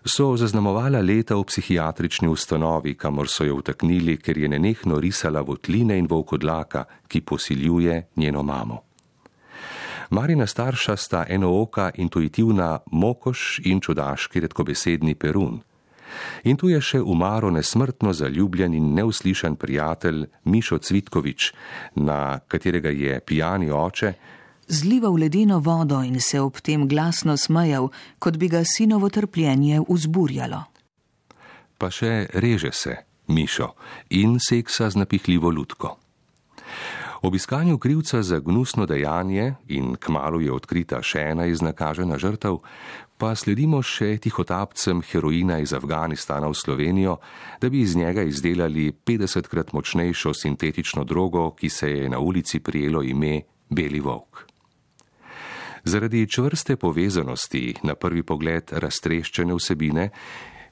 so 0.06 0.30
zaznamovala 0.40 1.02
leta 1.04 1.36
v 1.36 1.44
psihiatrični 1.52 2.32
ustanovi, 2.32 2.96
kamor 2.96 3.28
so 3.28 3.44
jo 3.44 3.60
vtaknili, 3.60 4.16
ker 4.24 4.38
je 4.38 4.48
nenehno 4.48 5.02
risala 5.04 5.44
votline 5.44 6.00
in 6.00 6.08
volkodlaka, 6.08 6.86
ki 7.08 7.22
posiljuje 7.22 8.02
njeno 8.16 8.44
mamo. 8.44 8.82
Marina 10.10 10.48
starša 10.48 10.96
sta 10.96 11.25
enooka, 11.30 11.92
intuitivna 11.96 12.80
mokoš 12.92 13.60
in 13.66 13.84
čudaški 13.84 14.40
redkobesedni 14.40 15.16
perun. 15.16 15.60
In 16.43 16.57
tu 16.57 16.69
je 16.69 16.81
še 16.81 17.01
umaro 17.01 17.50
nesmrtno 17.51 18.13
zaljubljen 18.13 18.74
in 18.74 18.93
neuslišan 18.93 19.55
prijatelj 19.55 20.25
Mišo 20.45 20.77
Cvitkovič, 20.77 21.51
na 21.95 22.39
katerega 22.48 22.89
je 22.89 23.19
pijani 23.19 23.72
oče. 23.72 24.13
Zlival 24.67 25.19
ledeno 25.22 25.60
vodo 25.60 26.01
in 26.01 26.19
se 26.22 26.41
ob 26.41 26.62
tem 26.62 26.88
glasno 26.88 27.38
smejal, 27.38 27.91
kot 28.19 28.38
bi 28.38 28.50
ga 28.50 28.63
sinovo 28.65 29.10
trpljenje 29.10 29.84
vzburjalo. 29.89 30.63
Pa 31.77 31.91
še 31.91 32.25
reže 32.34 32.72
se, 32.72 32.95
Mišo, 33.27 33.74
in 34.10 34.39
seksa 34.39 34.89
z 34.89 35.03
napihljivo 35.03 35.51
lutko. 35.51 36.04
Ob 37.25 37.36
iskanju 37.36 37.77
krivca 37.77 38.24
za 38.24 38.39
gnusno 38.39 38.86
dejanje 38.86 39.53
in 39.67 39.96
kmalo 39.96 40.39
je 40.39 40.51
odkrita 40.53 41.00
še 41.01 41.24
ena 41.32 41.48
iznakažena 41.50 42.20
žrtev, 42.22 42.60
pa 43.17 43.32
sledimo 43.34 43.79
še 43.82 44.12
tihotapcem 44.22 45.01
heroina 45.01 45.58
iz 45.58 45.74
Afganistana 45.74 46.51
v 46.53 46.60
Slovenijo, 46.60 47.15
da 47.58 47.72
bi 47.74 47.82
iz 47.82 47.96
njega 47.98 48.22
izdelali 48.29 48.91
50krat 48.94 49.74
močnejšo 49.74 50.36
sintetično 50.38 51.01
drogo, 51.03 51.50
ki 51.58 51.70
se 51.70 51.89
je 51.89 52.10
na 52.13 52.20
ulici 52.22 52.60
prijelo 52.60 53.01
ime 53.01 53.41
Beli 53.70 54.05
Vok. 54.05 54.46
Zaradi 55.84 56.27
čvrste 56.29 56.77
povezanosti, 56.77 57.79
na 57.89 57.98
prvi 57.98 58.22
pogled 58.22 58.70
raztreščene 58.70 59.58
vsebine, 59.58 60.12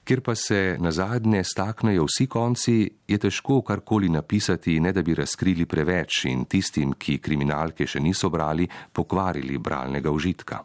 Ker 0.03 0.19
pa 0.21 0.35
se 0.35 0.75
na 0.79 0.91
zadnje 0.91 1.43
staknejo 1.43 2.03
vsi 2.09 2.27
konci, 2.27 2.89
je 3.07 3.17
težko 3.17 3.61
karkoli 3.61 4.09
napisati, 4.09 4.79
ne 4.79 4.91
da 4.91 5.01
bi 5.01 5.15
razkrili 5.15 5.65
preveč 5.65 6.25
in 6.27 6.43
tistim, 6.45 6.97
ki 6.99 7.21
kriminalke 7.23 7.87
še 7.87 8.01
niso 8.03 8.29
brali, 8.29 8.67
pokvarili 8.91 9.57
bralnega 9.57 10.11
užitka. 10.11 10.59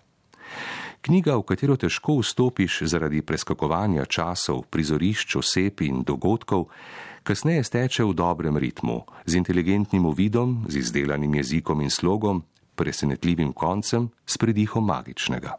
Knjiga, 1.06 1.36
v 1.38 1.46
katero 1.46 1.76
težko 1.78 2.18
vstopiš 2.18 2.80
zaradi 2.90 3.22
preskakovanja 3.22 4.08
časov, 4.10 4.64
prizorišč, 4.74 5.38
oseb 5.38 5.86
in 5.86 6.02
dogodkov, 6.02 6.66
kasneje 7.22 7.62
steče 7.62 8.08
v 8.10 8.18
dobrem 8.18 8.58
ritmu, 8.58 9.04
z 9.22 9.38
inteligentnim 9.38 10.10
uvidom, 10.10 10.64
z 10.66 10.82
izdelanim 10.82 11.38
jezikom 11.38 11.86
in 11.86 11.94
slogom, 11.94 12.42
presenetljivim 12.74 13.54
koncem, 13.54 14.10
s 14.26 14.34
pridihom 14.34 14.82
magičnega. 14.90 15.54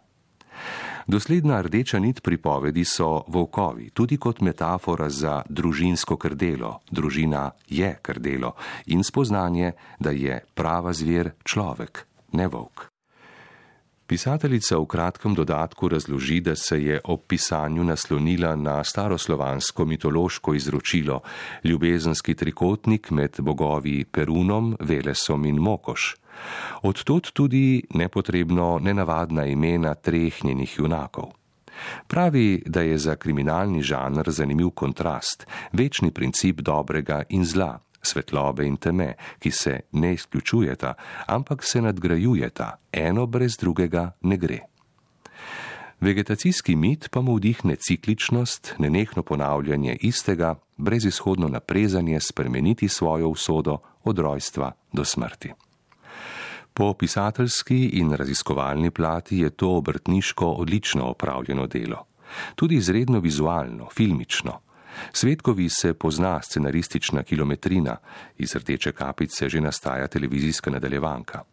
Dosledna 1.10 1.62
rdeča 1.62 2.00
nit 2.00 2.22
pripovedi 2.22 2.84
so 2.86 3.24
volkovi, 3.28 3.90
tudi 3.90 4.18
kot 4.22 4.44
metafora 4.46 5.08
za 5.10 5.40
družinsko 5.50 6.18
krdelo. 6.22 6.84
Družina 6.92 7.50
je 7.66 7.96
krdelo 8.02 8.52
in 8.94 9.02
spoznanje, 9.04 9.72
da 10.00 10.14
je 10.14 10.38
prava 10.54 10.94
zver 10.94 11.32
človek, 11.44 12.06
ne 12.38 12.48
volk. 12.48 12.86
Pisateljica 14.06 14.78
v 14.78 14.86
kratkem 14.86 15.34
dodatku 15.34 15.90
razloži, 15.90 16.40
da 16.46 16.56
se 16.56 16.78
je 16.84 17.02
ob 17.04 17.26
pisanju 17.28 17.84
naslonila 17.84 18.56
na 18.56 18.84
staroslovansko 18.84 19.86
mitološko 19.86 20.54
izročilo, 20.54 21.22
ljubezenski 21.64 22.36
trikotnik 22.36 23.10
med 23.12 23.42
bogovi 23.42 24.06
Perunom, 24.06 24.76
Velesom 24.80 25.46
in 25.46 25.58
Mokoš. 25.58 26.16
Odtot 26.82 27.32
tudi 27.34 27.84
nepotrebno 27.94 28.80
nenavadna 28.82 29.46
imena 29.46 29.96
treh 29.96 30.44
njenih 30.44 30.78
junakov. 30.78 31.40
Pravi, 32.08 32.64
da 32.66 32.82
je 32.82 32.98
za 32.98 33.16
kriminalni 33.16 33.82
žanr 33.82 34.30
zanimiv 34.30 34.70
kontrast, 34.70 35.48
večni 35.72 36.12
princip 36.12 36.62
dobrega 36.62 37.24
in 37.30 37.46
zla, 37.46 37.80
svetlobe 38.02 38.66
in 38.66 38.78
teme, 38.78 39.14
ki 39.40 39.52
se 39.52 39.80
ne 39.92 40.14
izključujeta, 40.14 40.94
ampak 41.28 41.64
se 41.64 41.82
nadgrajujeta, 41.82 42.76
eno 42.92 43.26
brez 43.26 43.58
drugega 43.58 44.12
ne 44.22 44.38
gre. 44.38 44.60
Vegetacijski 46.00 46.76
mit 46.76 47.10
pa 47.12 47.22
mu 47.22 47.36
vdihne 47.36 47.76
cikličnost, 47.76 48.76
nenehno 48.78 49.24
ponavljanje 49.24 49.98
istega, 50.02 50.56
brezizhodno 50.78 51.48
naprezanje 51.48 52.20
spremeniti 52.20 52.88
svojo 52.88 53.30
usodo 53.30 53.78
od 54.04 54.20
rojstva 54.20 54.72
do 54.94 55.06
smrti. 55.06 55.54
Po 56.80 56.94
pisateljski 56.94 57.90
in 57.94 58.14
raziskovalni 58.14 58.92
plati 58.92 59.38
je 59.38 59.50
to 59.50 59.70
obrtniško 59.70 60.46
odlično 60.46 61.04
opravljeno 61.06 61.68
delo. 61.68 62.06
Tudi 62.56 62.76
izredno 62.76 63.20
vizualno, 63.20 63.90
filmično. 63.94 64.60
Svetkovi 65.14 65.70
se 65.70 65.94
pozna 65.94 66.42
scenaristična 66.42 67.24
kilometrina, 67.24 67.98
iz 68.38 68.56
rdeče 68.56 68.92
kapice 68.92 69.50
že 69.50 69.62
nastaja 69.62 70.08
televizijska 70.08 70.72
nadaljevanka. 70.72 71.44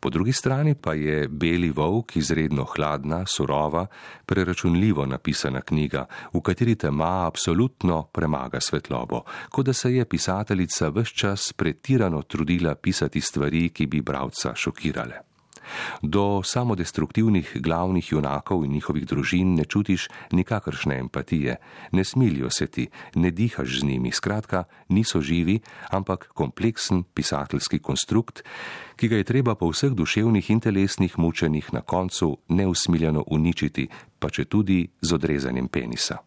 Po 0.00 0.10
drugi 0.10 0.32
strani 0.32 0.74
pa 0.74 0.94
je 0.94 1.28
Beli 1.28 1.70
volk 1.70 2.16
izredno 2.16 2.64
hladna, 2.64 3.24
surova, 3.26 3.86
preračunljivo 4.26 5.06
napisana 5.06 5.60
knjiga, 5.60 6.06
v 6.32 6.40
kateri 6.40 6.74
tema 6.74 7.26
absolutno 7.26 8.02
premaga 8.12 8.60
svetlobo, 8.60 9.22
kot 9.50 9.66
da 9.66 9.72
se 9.72 9.94
je 9.94 10.04
pisateljica 10.04 10.88
vse 10.88 11.14
čas 11.14 11.52
pretirano 11.52 12.22
trudila 12.22 12.74
pisati 12.74 13.20
stvari, 13.20 13.68
ki 13.68 13.86
bi 13.86 14.00
bralca 14.00 14.54
šokirale. 14.54 15.35
Do 16.02 16.42
samodestruktivnih 16.44 17.56
glavnih 17.60 18.12
junakov 18.12 18.64
in 18.64 18.72
njihovih 18.72 19.06
družin 19.06 19.54
ne 19.54 19.64
čutiš 19.64 20.08
nikakršne 20.32 20.98
empatije, 20.98 21.56
ne 21.92 22.04
smilijo 22.04 22.50
se 22.50 22.66
ti, 22.66 22.88
ne 23.14 23.30
dihaš 23.30 23.80
z 23.80 23.84
njimi, 23.84 24.12
skratka, 24.12 24.64
niso 24.88 25.20
živi, 25.20 25.60
ampak 25.90 26.28
kompleksen 26.34 27.02
pisateljski 27.14 27.78
konstrukt, 27.78 28.42
ki 28.96 29.08
ga 29.08 29.16
je 29.16 29.24
treba 29.24 29.54
po 29.54 29.68
vseh 29.70 29.92
duševnih 29.92 30.50
in 30.50 30.60
telesnih 30.60 31.18
mučenih 31.18 31.74
na 31.74 31.80
koncu 31.80 32.36
neusmiljeno 32.48 33.24
uničiti, 33.26 33.88
pa 34.18 34.30
če 34.30 34.44
tudi 34.44 34.88
z 35.00 35.12
odrezanjem 35.14 35.68
penisa. 35.68 36.18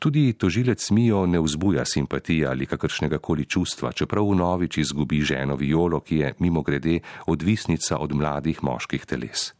Tudi 0.00 0.32
tožilec 0.32 0.90
Mijo 0.90 1.26
ne 1.26 1.40
vzbuja 1.40 1.84
simpatije 1.84 2.46
ali 2.46 2.66
kakršnega 2.66 3.18
koli 3.18 3.44
čustva, 3.44 3.92
čeprav 3.92 4.30
v 4.30 4.36
novič 4.38 4.78
izgubi 4.78 5.20
ženo 5.20 5.56
Violo, 5.60 6.00
ki 6.00 6.16
je 6.16 6.30
mimo 6.38 6.62
grede 6.62 7.00
odvisnica 7.26 7.98
od 7.98 8.14
mladih 8.16 8.62
moških 8.64 9.04
teles. 9.04 9.52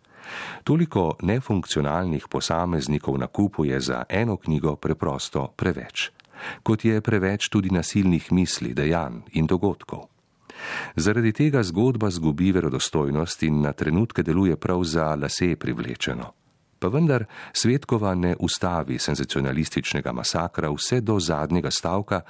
Toliko 0.64 1.18
nefunkcionalnih 1.22 2.24
posameznikov 2.30 3.18
na 3.18 3.26
kupu 3.26 3.64
je 3.64 3.80
za 3.80 4.04
eno 4.08 4.36
knjigo 4.36 4.76
preprosto 4.76 5.52
preveč, 5.56 6.08
kot 6.62 6.84
je 6.84 7.00
preveč 7.00 7.48
tudi 7.48 7.68
nasilnih 7.68 8.32
misli, 8.32 8.72
dejanj 8.74 9.20
in 9.32 9.46
dogodkov. 9.46 10.08
Zaradi 10.96 11.32
tega 11.32 11.62
zgodba 11.62 12.10
zgubi 12.10 12.52
verodostojnost 12.52 13.42
in 13.42 13.60
na 13.60 13.72
trenutke 13.72 14.22
deluje 14.22 14.56
prav 14.56 14.84
za 14.84 15.14
lase 15.14 15.56
privlečeno 15.56 16.39
pa 16.80 16.88
vendar 16.88 17.26
Svetkova 17.52 18.14
ne 18.14 18.34
ustavi 18.40 18.98
senzacionalističnega 18.98 20.12
masakra 20.12 20.70
vse 20.72 21.00
do 21.00 21.18
zadnjega 21.20 21.70
stavka, 21.70 22.22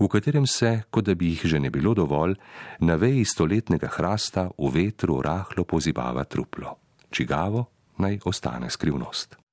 v 0.00 0.08
katerem 0.08 0.46
se, 0.46 0.82
kot 0.90 1.04
da 1.04 1.14
bi 1.14 1.34
jih 1.34 1.44
že 1.44 1.60
ne 1.60 1.70
bilo 1.70 1.94
dovolj, 1.94 2.34
na 2.80 2.96
veji 2.96 3.24
stoletnega 3.24 3.92
hrasta 3.98 4.48
v 4.58 4.72
vetru 4.74 5.20
rahlo 5.22 5.64
pozibava 5.64 6.24
truplo. 6.24 6.78
Čigavo 7.10 7.66
naj 7.98 8.18
ostane 8.24 8.70
skrivnost. 8.70 9.47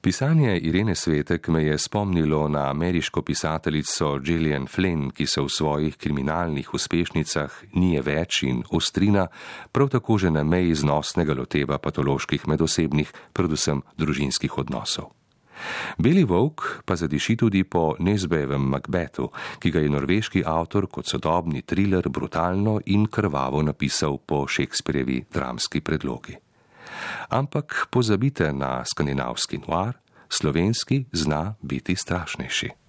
Pisanje 0.00 0.58
Irene 0.58 0.94
Svetek 0.94 1.48
me 1.48 1.64
je 1.64 1.78
spomnilo 1.78 2.48
na 2.48 2.70
ameriško 2.70 3.22
pisateljico 3.22 4.18
Gillian 4.18 4.66
Flynn, 4.66 5.10
ki 5.10 5.26
se 5.26 5.40
v 5.40 5.48
svojih 5.48 5.96
kriminalnih 5.96 6.74
uspešnicah 6.74 7.50
nije 7.72 8.02
več 8.02 8.42
in 8.42 8.62
ostrina, 8.70 9.26
prav 9.72 9.88
tako 9.88 10.18
že 10.18 10.30
na 10.30 10.44
meji 10.44 10.74
znosnega 10.74 11.34
loteva 11.34 11.78
patoloških 11.78 12.46
medosebnih, 12.48 13.12
predvsem 13.32 13.82
družinskih 13.98 14.58
odnosov. 14.58 15.10
Beli 15.98 16.22
volk 16.24 16.82
pa 16.86 16.94
zadiši 16.96 17.36
tudi 17.36 17.64
po 17.64 17.96
nezbevem 17.98 18.70
Macbethu, 18.70 19.32
ki 19.58 19.70
ga 19.70 19.80
je 19.82 19.90
norveški 19.90 20.46
avtor 20.46 20.86
kot 20.86 21.10
sodobni 21.10 21.62
thriller 21.62 22.08
brutalno 22.08 22.78
in 22.86 23.06
krvavo 23.06 23.62
napisal 23.62 24.18
po 24.18 24.46
Shakespearevi 24.46 25.24
dramski 25.32 25.80
predlogi 25.80 26.38
ampak 27.28 27.86
pozabite 27.90 28.52
na 28.52 28.84
skandinavski 28.84 29.58
noir, 29.68 29.92
slovenski 30.28 31.04
zna 31.12 31.54
biti 31.62 31.96
strašnejši. 31.96 32.87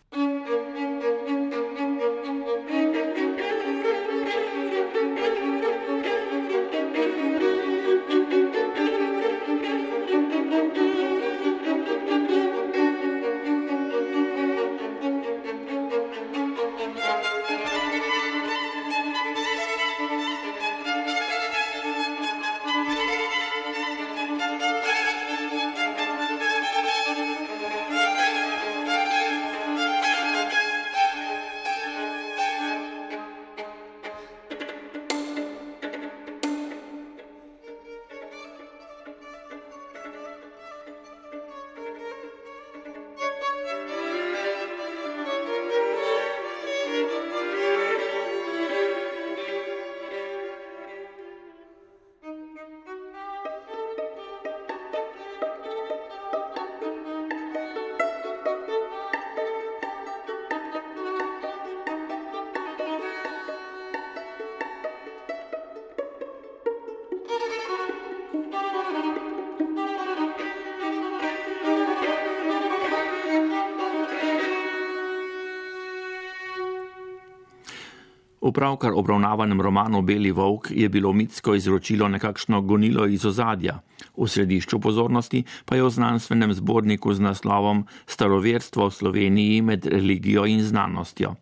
V 78.49 78.53
pravkar 78.53 78.97
obravnavanem 78.97 79.62
romanu 79.62 80.01
Beli 80.01 80.31
Vovk 80.33 80.71
je 80.73 80.89
bilo 80.89 81.13
mitsko 81.13 81.53
izročilo 81.53 82.07
nekakšno 82.09 82.62
gonilo 82.62 83.05
iz 83.05 83.21
ozadja. 83.25 83.75
V 84.17 84.25
središču 84.25 84.79
pozornosti 84.81 85.43
pa 85.69 85.77
je 85.77 85.85
v 85.85 85.89
znanstvenem 85.93 86.53
zborniku 86.57 87.13
z 87.13 87.21
naslovom 87.21 87.85
Staroverstvo 88.09 88.89
v 88.89 88.95
Sloveniji 88.95 89.62
med 89.62 89.85
religijo 89.85 90.49
in 90.49 90.65
znanostjo. 90.65 91.35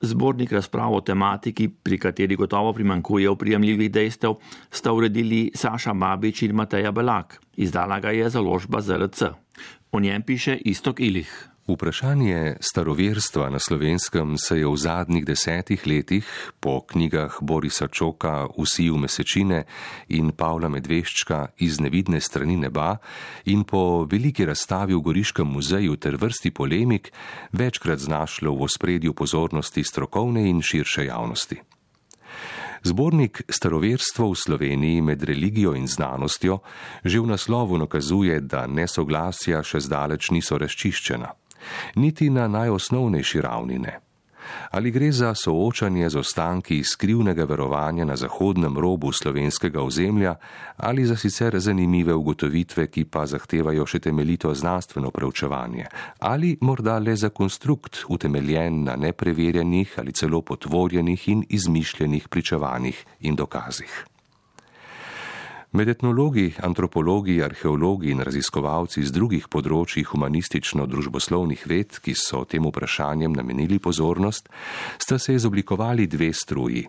Zbornik 0.00 0.56
razprav 0.56 0.96
o 0.96 1.04
tematiki, 1.04 1.68
pri 1.68 1.98
kateri 2.00 2.36
gotovo 2.36 2.72
primankuje 2.72 3.28
oprijemljivih 3.28 3.92
dejstev, 3.92 4.40
sta 4.72 4.96
uredili 4.96 5.50
Saša 5.52 5.92
Babič 5.92 6.48
in 6.48 6.56
Mateja 6.56 6.96
Belak. 6.96 7.36
Izdala 7.60 8.00
ga 8.00 8.16
je 8.16 8.30
založba 8.32 8.80
ZRC. 8.80 9.36
V 9.92 10.00
njem 10.00 10.22
piše 10.22 10.56
Istok 10.64 11.00
Ilih. 11.00 11.55
Vprašanje 11.66 12.56
staroverstva 12.60 13.50
na 13.50 13.58
slovenskem 13.58 14.38
se 14.38 14.58
je 14.58 14.66
v 14.66 14.76
zadnjih 14.76 15.24
desetih 15.26 15.86
letih 15.86 16.26
po 16.60 16.80
knjigah 16.86 17.38
Borisa 17.42 17.88
Čoka 17.88 18.46
Vsi 18.54 18.86
v 18.90 19.00
mesečine 19.02 19.64
in 20.14 20.30
Pavla 20.30 20.68
Medveščka 20.70 21.58
iz 21.58 21.80
nevidne 21.82 22.20
strani 22.22 22.54
neba 22.56 23.00
in 23.50 23.64
po 23.64 24.06
veliki 24.06 24.46
razstavi 24.46 24.94
v 24.94 25.00
Goriškem 25.02 25.46
muzeju 25.46 25.96
ter 25.96 26.14
vrsti 26.14 26.52
polemik 26.54 27.10
večkrat 27.52 27.98
znašlo 27.98 28.54
v 28.54 28.62
ospredju 28.62 29.12
pozornosti 29.12 29.82
strokovne 29.84 30.46
in 30.46 30.62
širše 30.62 31.04
javnosti. 31.10 31.58
Zbornik 32.82 33.42
Staroverstvo 33.48 34.30
v 34.30 34.38
Sloveniji 34.38 35.00
med 35.02 35.22
religijo 35.22 35.74
in 35.74 35.90
znanostjo 35.90 36.60
že 37.04 37.18
v 37.18 37.26
naslovu 37.26 37.78
nakazuje, 37.78 38.38
da 38.40 38.66
nesoglasja 38.70 39.64
še 39.66 39.82
zdaleč 39.82 40.30
niso 40.30 40.58
razčiščena 40.58 41.34
niti 41.94 42.30
na 42.30 42.48
najosnovnejši 42.48 43.40
ravni 43.40 43.78
ne. 43.78 44.00
Ali 44.70 44.90
gre 44.90 45.12
za 45.12 45.34
soočanje 45.34 46.08
z 46.10 46.18
ostanki 46.18 46.84
skrivnega 46.84 47.44
verovanja 47.44 48.04
na 48.04 48.16
zahodnem 48.16 48.78
robu 48.78 49.12
slovenskega 49.12 49.82
ozemlja, 49.82 50.34
ali 50.76 51.06
za 51.06 51.16
sicer 51.16 51.58
zanimive 51.60 52.14
ugotovitve, 52.14 52.86
ki 52.86 53.04
pa 53.04 53.26
zahtevajo 53.26 53.86
še 53.86 53.98
temeljito 53.98 54.54
znanstveno 54.54 55.10
preučevanje, 55.10 55.86
ali 56.18 56.56
morda 56.60 56.98
le 56.98 57.16
za 57.16 57.28
konstrukt 57.28 58.04
utemeljen 58.08 58.84
na 58.84 58.96
nepreverjenih 58.96 59.94
ali 59.98 60.12
celo 60.12 60.42
potvorjenih 60.42 61.28
in 61.28 61.46
izmišljenih 61.48 62.28
pričevanjih 62.28 63.04
in 63.20 63.34
dokazih. 63.36 64.15
Med 65.72 65.88
etnologi, 65.88 66.54
antropologi, 66.62 67.40
arheologi 67.42 68.12
in 68.14 68.22
raziskovalci 68.22 69.02
z 69.02 69.10
drugih 69.10 69.48
področji 69.50 70.04
humanistično-družboslovnih 70.06 71.64
ved, 71.66 71.96
ki 72.00 72.14
so 72.14 72.44
tem 72.46 72.68
vprašanjem 72.68 73.34
namenili 73.34 73.80
pozornost, 73.82 74.46
sta 75.02 75.18
se 75.18 75.34
izoblikovali 75.34 76.06
dve 76.06 76.30
struji. 76.32 76.84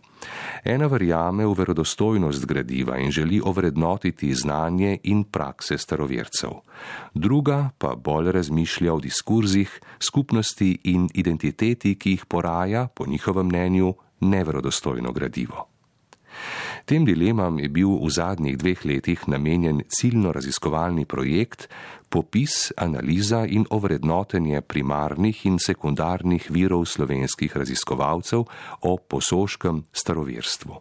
Ena 0.63 0.87
verjame 0.87 1.47
v 1.49 1.55
verodostojnost 1.57 2.45
gradiva 2.45 2.99
in 3.01 3.09
želi 3.11 3.41
ovrednotiti 3.41 4.29
znanje 4.33 4.99
in 5.09 5.23
prakse 5.25 5.77
starovercev. 5.77 6.59
Druga 7.13 7.71
pa 7.77 7.95
bolj 7.95 8.31
razmišlja 8.37 8.93
o 8.93 8.99
diskurzih, 9.01 9.79
skupnosti 9.99 10.69
in 10.93 11.09
identiteti, 11.13 11.95
ki 11.97 12.13
jih 12.13 12.25
poraja, 12.29 12.87
po 12.93 13.09
njihovem 13.09 13.49
mnenju, 13.49 13.95
neverodostojno 14.21 15.11
gradivo. 15.11 15.76
Tem 16.87 17.03
dilemam 17.03 17.59
je 17.59 17.67
bil 17.67 17.99
v 17.99 18.07
zadnjih 18.07 18.55
dveh 18.55 18.85
letih 18.87 19.27
namenjen 19.27 19.81
ciljno 19.91 20.31
raziskovalni 20.31 21.03
projekt 21.03 21.67
Popis, 22.07 22.71
analiza 22.79 23.43
in 23.43 23.65
ovrednotenje 23.69 24.61
primarnih 24.61 25.45
in 25.45 25.59
sekundarnih 25.59 26.47
virov 26.47 26.85
slovenskih 26.87 27.57
raziskovalcev 27.57 28.47
o 28.87 28.97
posoškem 28.97 29.83
staroverstvu. 29.91 30.79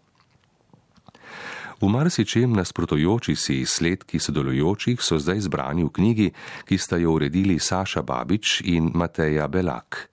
V 1.82 1.88
marsičem 1.90 2.54
nasprotujoči 2.54 3.34
si 3.34 3.60
izsledki 3.66 4.22
sodelujočih 4.22 5.02
so 5.02 5.18
zdaj 5.18 5.42
zbrani 5.50 5.84
v 5.84 5.90
knjigi, 5.90 6.28
ki 6.70 6.78
sta 6.78 7.02
jo 7.02 7.18
uredili 7.18 7.58
Saša 7.58 8.06
Babič 8.06 8.62
in 8.64 8.94
Mateja 8.94 9.50
Belak. 9.50 10.06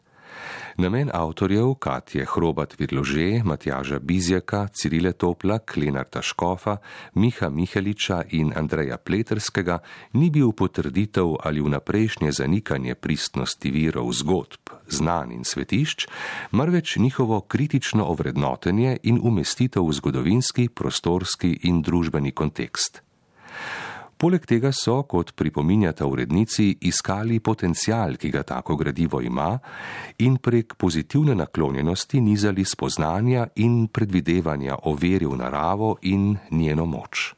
Namen 0.77 1.09
avtorjev 1.13 1.75
Katje 1.79 2.25
Hrobat 2.25 2.79
Virlože, 2.79 3.41
Matjaža 3.45 3.99
Bizjaka, 3.99 4.67
Cirile 4.67 5.11
Toplak, 5.11 5.77
Lenarta 5.77 6.21
Škofa, 6.21 6.77
Miha 7.13 7.49
Miheliča 7.49 8.23
in 8.29 8.53
Andreja 8.55 8.97
Pleterskega 8.97 9.77
ni 10.13 10.29
bil 10.29 10.51
potrditev 10.51 11.35
ali 11.43 11.61
vnaprejšnje 11.61 12.31
zanikanje 12.31 12.95
pristnosti 12.95 13.71
virov 13.71 14.13
zgodb, 14.13 14.73
znan 14.89 15.31
in 15.31 15.43
svetišč, 15.43 16.07
marveč 16.51 16.97
njihovo 16.97 17.41
kritično 17.41 18.05
ovrednotenje 18.05 18.97
in 19.03 19.19
umestitev 19.23 19.85
v 19.85 19.93
zgodovinski, 19.93 20.69
prostorski 20.69 21.59
in 21.63 21.81
družbeni 21.81 22.31
kontekst. 22.31 23.03
Poleg 24.23 24.45
tega 24.47 24.69
so, 24.71 25.01
kot 25.03 25.33
pripominjata 25.35 26.05
urednici, 26.07 26.69
iskali 26.87 27.41
potencial, 27.43 28.15
ki 28.15 28.31
ga 28.31 28.45
tako 28.47 28.77
gradivo 28.79 29.19
ima, 29.19 29.49
in 30.23 30.37
prek 30.39 30.77
pozitivne 30.79 31.35
naklonjenosti 31.35 32.23
nizali 32.23 32.63
spoznanja 32.63 33.49
in 33.59 33.89
predvidevanja 33.91 34.79
o 34.87 34.95
veri 34.95 35.27
v 35.27 35.43
naravo 35.43 35.97
in 36.07 36.37
njeno 36.55 36.85
moč 36.87 37.33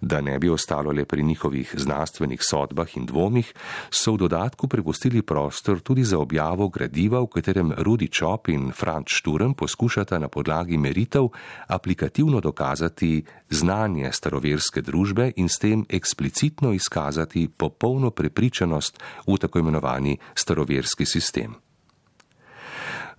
da 0.00 0.20
ne 0.20 0.38
bi 0.38 0.48
ostalo 0.48 0.92
le 0.92 1.04
pri 1.04 1.22
njihovih 1.22 1.74
znanstvenih 1.78 2.40
sodbah 2.42 2.96
in 2.96 3.06
dvomih, 3.06 3.52
so 3.90 4.12
v 4.12 4.18
dodatku 4.18 4.68
prepustili 4.68 5.22
prostor 5.22 5.80
tudi 5.80 6.04
za 6.04 6.18
objavo 6.18 6.68
gradiva, 6.68 7.20
v 7.20 7.26
katerem 7.26 7.72
Rudi 7.78 8.08
Čop 8.08 8.48
in 8.48 8.72
Franz 8.72 9.06
Šturm 9.08 9.54
poskušata 9.54 10.18
na 10.18 10.28
podlagi 10.28 10.78
meritev 10.78 11.28
aplikativno 11.66 12.40
dokazati 12.40 13.24
znanje 13.50 14.12
staroverske 14.12 14.82
družbe 14.82 15.32
in 15.36 15.48
s 15.48 15.58
tem 15.58 15.84
eksplicitno 15.88 16.72
izkazati 16.72 17.48
popolno 17.48 18.10
prepričanost 18.10 19.02
v 19.26 19.36
tako 19.36 19.58
imenovani 19.58 20.18
staroverski 20.34 21.04
sistem. 21.04 21.69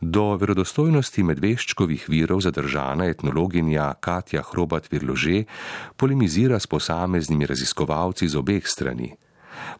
Do 0.01 0.31
verodostojnosti 0.33 1.21
medveščkovih 1.21 2.07
virov 2.09 2.39
zadržana 2.41 3.05
etnologinja 3.05 3.91
Katja 4.01 4.41
Hrobat 4.41 4.87
Virlože 4.89 5.43
polemizira 5.95 6.57
s 6.59 6.65
posameznimi 6.65 7.45
raziskovalci 7.45 8.27
z 8.27 8.39
obeh 8.39 8.65
strani. 8.65 9.11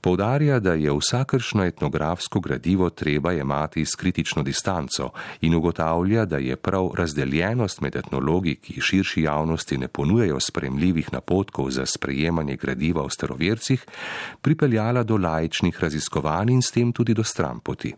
Povdarja, 0.02 0.60
da 0.60 0.74
je 0.74 0.94
vsakršno 0.94 1.66
etnografsko 1.66 2.40
gradivo 2.40 2.90
treba 2.90 3.32
jemati 3.32 3.86
s 3.86 3.96
kritično 3.96 4.44
distanco 4.44 5.10
in 5.42 5.56
ugotavlja, 5.56 6.26
da 6.26 6.38
je 6.38 6.56
prav 6.56 6.92
razdeljenost 6.98 7.82
med 7.82 7.96
etnologi, 7.96 8.56
ki 8.56 8.82
širši 8.82 9.22
javnosti 9.22 9.78
ne 9.78 9.88
ponujejo 9.88 10.40
spremljivih 10.40 11.14
napotkov 11.14 11.72
za 11.72 11.86
sprejemanje 11.86 12.56
gradiva 12.62 13.02
v 13.02 13.10
starovercih, 13.10 13.86
pripeljala 14.42 15.04
do 15.04 15.18
laičnih 15.18 15.82
raziskovanj 15.82 16.54
in 16.54 16.62
s 16.62 16.72
tem 16.72 16.94
tudi 16.94 17.14
do 17.14 17.24
strampoti. 17.24 17.96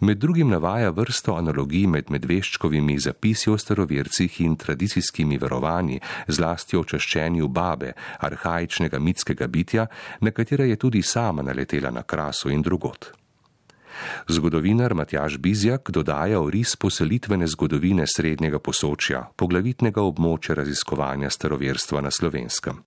Med 0.00 0.18
drugim 0.18 0.48
navaja 0.48 0.90
vrsto 0.90 1.34
analogij 1.34 1.86
med 1.86 2.10
medveščkovimi 2.10 2.98
zapisi 2.98 3.50
o 3.50 3.58
starovercih 3.58 4.40
in 4.40 4.56
tradicijskimi 4.56 5.38
verovanji, 5.38 6.00
zlasti 6.28 6.76
o 6.76 6.84
čaščenju 6.84 7.48
babe, 7.48 7.92
arhajičnega 8.18 8.98
mitskega 8.98 9.46
bitja, 9.46 9.86
na 10.20 10.30
katere 10.30 10.68
je 10.68 10.76
tudi 10.76 11.02
sama 11.02 11.42
naletela 11.42 11.90
na 11.90 12.02
krasu 12.02 12.50
in 12.50 12.62
drugot. 12.62 13.12
Zgodovinar 14.28 14.94
Matjaš 14.94 15.38
Bizjak 15.38 15.90
dodaja 15.90 16.40
oris 16.40 16.76
poselitvene 16.76 17.46
zgodovine 17.46 18.06
srednjega 18.06 18.58
posočja, 18.58 19.26
poglavitnega 19.36 20.02
območja 20.02 20.56
raziskovanja 20.58 21.30
staroverstva 21.30 22.00
na 22.00 22.10
slovenskem. 22.10 22.82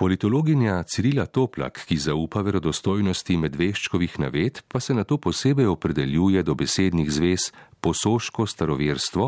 Politologinja 0.00 0.82
Cirila 0.88 1.26
Toplak, 1.28 1.82
ki 1.84 1.98
zaupa 2.00 2.40
verodostojnosti 2.40 3.34
medveščkovih 3.36 4.14
naved, 4.22 4.62
pa 4.64 4.80
se 4.80 4.94
na 4.96 5.02
to 5.04 5.18
posebej 5.20 5.66
opredeljuje 5.68 6.40
do 6.40 6.54
besednih 6.56 7.10
zvez 7.12 7.50
posoško 7.84 8.46
staroverstvo 8.48 9.26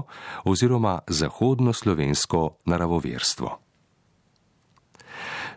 oziroma 0.49 0.95
zahodno-slovensko 1.05 2.41
naravoverstvo. 2.73 3.51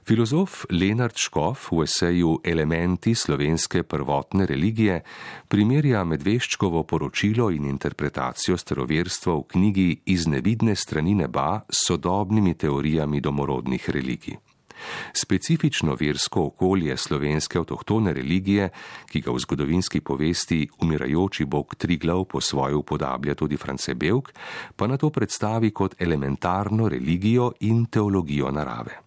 Filozof 0.04 0.65
Lenard 0.75 1.15
Škof 1.15 1.71
v 1.71 1.86
eseju 1.88 2.34
Elementi 2.43 3.15
slovenske 3.15 3.86
prvotne 3.88 4.43
religije 4.45 4.99
primerja 5.47 6.04
medveščkovo 6.04 6.84
poročilo 6.84 7.47
in 7.56 7.69
interpretacijo 7.71 8.58
staroverstva 8.60 9.38
v 9.39 9.47
knjigi 9.47 9.88
Iz 10.12 10.28
nevidne 10.28 10.75
strani 10.75 11.15
neba 11.15 11.63
s 11.71 11.88
sodobnimi 11.88 12.54
teorijami 12.60 13.23
domorodnih 13.23 13.89
religij. 13.89 14.44
Specifično 15.13 15.95
versko 15.99 16.45
okolje 16.45 16.97
slovenske 16.97 17.59
avtohtone 17.59 18.13
religije, 18.13 18.69
ki 19.11 19.21
ga 19.21 19.31
v 19.31 19.39
zgodovinski 19.39 20.01
povesti 20.01 20.67
umirajoči 20.81 21.45
bog 21.45 21.75
Triglav 21.75 22.25
po 22.25 22.41
svojo 22.41 22.79
upodablja 22.79 23.35
tudi 23.35 23.57
France 23.57 23.93
Belk, 23.93 24.33
pa 24.75 24.88
na 24.88 24.97
to 24.97 25.09
predstavi 25.09 25.71
kot 25.71 25.95
elementarno 25.99 26.89
religijo 26.89 27.51
in 27.59 27.85
teologijo 27.85 28.51
narave. 28.51 29.05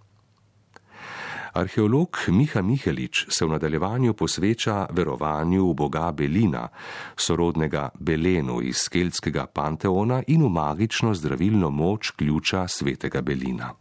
Arheolog 1.59 2.17
Miha 2.29 2.63
Mihelič 2.63 3.27
se 3.29 3.45
v 3.45 3.49
nadaljevanju 3.49 4.15
posveča 4.15 4.87
verovanju 4.93 5.71
v 5.71 5.75
boga 5.75 6.13
Belina, 6.13 6.69
sorodnega 7.17 7.89
Belenu 7.99 8.61
iz 8.63 8.89
keltskega 8.93 9.47
panteona 9.47 10.23
in 10.27 10.45
v 10.45 10.49
magično 10.49 11.15
zdravilno 11.15 11.71
moč 11.71 12.11
ključa 12.11 12.69
svetega 12.69 13.23
Belina. 13.23 13.75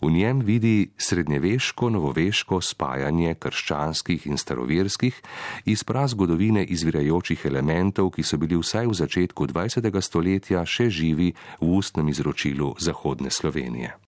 V 0.00 0.10
njem 0.10 0.40
vidi 0.40 0.90
srednjeveško-novoveško 0.96 2.60
spajanje 2.60 3.34
krščanskih 3.34 4.26
in 4.26 4.38
staroverskih 4.38 5.20
iz 5.64 5.84
prazgodovine 5.84 6.64
izvirajočih 6.64 7.46
elementov, 7.46 8.10
ki 8.14 8.22
so 8.22 8.38
bili 8.38 8.56
vsaj 8.56 8.86
v 8.86 8.98
začetku 9.02 9.46
20. 9.46 10.00
stoletja 10.00 10.64
še 10.64 10.90
živi 10.90 11.32
v 11.60 11.76
ustnem 11.76 12.08
izročilu 12.08 12.74
Zahodne 12.78 13.30
Slovenije. 13.30 14.05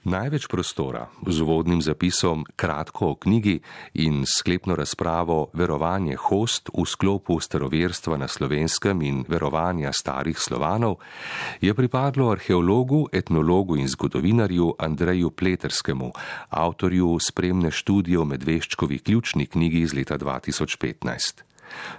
Največ 0.00 0.48
prostora 0.48 1.12
z 1.28 1.44
uvodnim 1.44 1.82
zapisom 1.84 2.46
kratko 2.56 3.10
o 3.12 3.14
knjigi 3.20 3.60
in 4.00 4.24
sklepno 4.24 4.72
razpravo 4.72 5.50
Verovanje 5.52 6.16
host 6.16 6.72
v 6.72 6.86
sklopu 6.88 7.36
staroverstva 7.36 8.16
na 8.16 8.24
slovenskem 8.24 9.02
in 9.04 9.20
verovanja 9.28 9.92
starih 9.92 10.40
slovanov 10.40 11.04
je 11.60 11.74
pripadlo 11.76 12.32
arheologu, 12.32 13.12
etnologu 13.12 13.76
in 13.76 13.88
zgodovinarju 13.92 14.80
Andreju 14.80 15.30
Pleterskemu, 15.36 16.12
avtorju 16.48 17.18
spremne 17.20 17.68
študije 17.70 18.18
o 18.18 18.24
medveščkovi 18.24 18.98
ključni 19.04 19.46
knjigi 19.46 19.84
iz 19.84 19.92
leta 19.92 20.16
2015. 20.16 21.44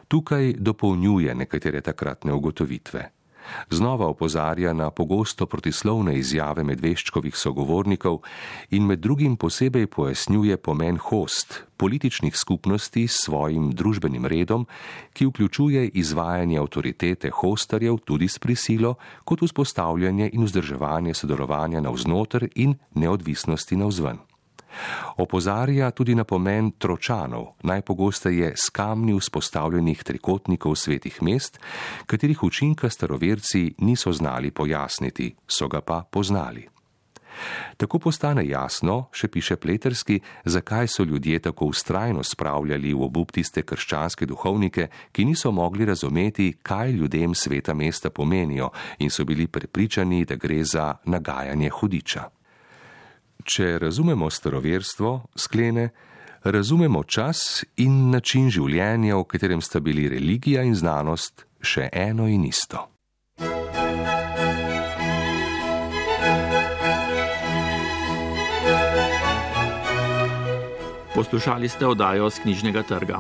Tukaj 0.07 0.53
dopolnjuje 0.57 1.35
nekatere 1.35 1.81
takratne 1.81 2.33
ugotovitve. 2.33 3.20
Znova 3.69 4.07
opozarja 4.07 4.73
na 4.73 4.89
pogosto 4.89 5.45
protislovne 5.45 6.17
izjave 6.17 6.63
medveščkovih 6.63 7.35
sogovornikov 7.35 8.21
in 8.69 8.85
med 8.85 8.99
drugim 8.99 9.35
posebej 9.35 9.87
pojasnjuje 9.87 10.57
pomen 10.57 10.97
host, 10.97 11.63
političnih 11.77 12.37
skupnosti 12.37 13.07
s 13.07 13.25
svojim 13.25 13.71
družbenim 13.71 14.25
redom, 14.25 14.67
ki 15.13 15.25
vključuje 15.25 15.87
izvajanje 15.87 16.59
avtoritete 16.59 17.29
hostarjev 17.33 17.97
tudi 18.05 18.27
s 18.27 18.39
prisilo, 18.39 18.95
kot 19.23 19.41
vzpostavljanje 19.41 20.29
in 20.33 20.43
vzdrževanje 20.43 21.13
sodelovanja 21.13 21.81
navznotr 21.81 22.47
in 22.55 22.75
neodvisnosti 22.95 23.75
navzven. 23.75 24.30
Opozarja 25.17 25.91
tudi 25.91 26.15
na 26.15 26.23
pomen 26.23 26.71
tročanov, 26.77 27.55
najpogosteje 27.63 28.53
s 28.55 28.69
kamni 28.69 29.13
vzpostavljenih 29.19 30.03
trikotnikov 30.03 30.75
svetih 30.75 31.23
mest, 31.23 31.59
katerih 32.05 32.43
učinka 32.43 32.89
staroverci 32.89 33.73
niso 33.77 34.13
znali 34.13 34.51
pojasniti, 34.51 35.35
so 35.47 35.67
ga 35.67 35.81
pa 35.81 36.03
poznali. 36.11 36.67
Tako 37.77 37.99
postane 37.99 38.43
jasno, 38.47 39.07
še 39.15 39.27
piše 39.31 39.55
Pleterski, 39.55 40.19
zakaj 40.45 40.87
so 40.87 41.03
ljudje 41.03 41.39
tako 41.39 41.71
ustrajno 41.71 42.23
spravljali 42.23 42.93
v 42.93 43.05
obup 43.07 43.31
tiste 43.31 43.63
krščanske 43.63 44.25
duhovnike, 44.25 44.87
ki 45.11 45.25
niso 45.25 45.51
mogli 45.51 45.85
razumeti, 45.85 46.51
kaj 46.63 46.91
ljudem 46.91 47.35
sveta 47.35 47.73
mesta 47.73 48.09
pomenijo 48.09 48.71
in 48.99 49.09
so 49.09 49.25
bili 49.25 49.47
prepričani, 49.47 50.25
da 50.25 50.35
gre 50.35 50.63
za 50.63 50.93
nagajanje 51.05 51.69
hudiča. 51.69 52.29
Če 53.41 53.79
razumemo 53.79 54.29
staroverstvo, 54.29 55.11
sklene, 55.35 55.89
razumemo 56.43 57.03
čas 57.03 57.63
in 57.81 58.09
način 58.11 58.49
življenja, 58.53 59.17
v 59.17 59.25
katerem 59.29 59.61
sta 59.61 59.79
bili 59.79 60.09
religija 60.09 60.63
in 60.65 60.75
znanost 60.75 61.45
še 61.61 61.89
eno 61.93 62.27
in 62.29 62.45
isto. 62.45 62.87
Poslušali 71.21 71.69
ste 71.69 71.85
oddajo 71.85 72.29
z 72.29 72.39
knjižnega 72.41 72.81
trga. 72.83 73.19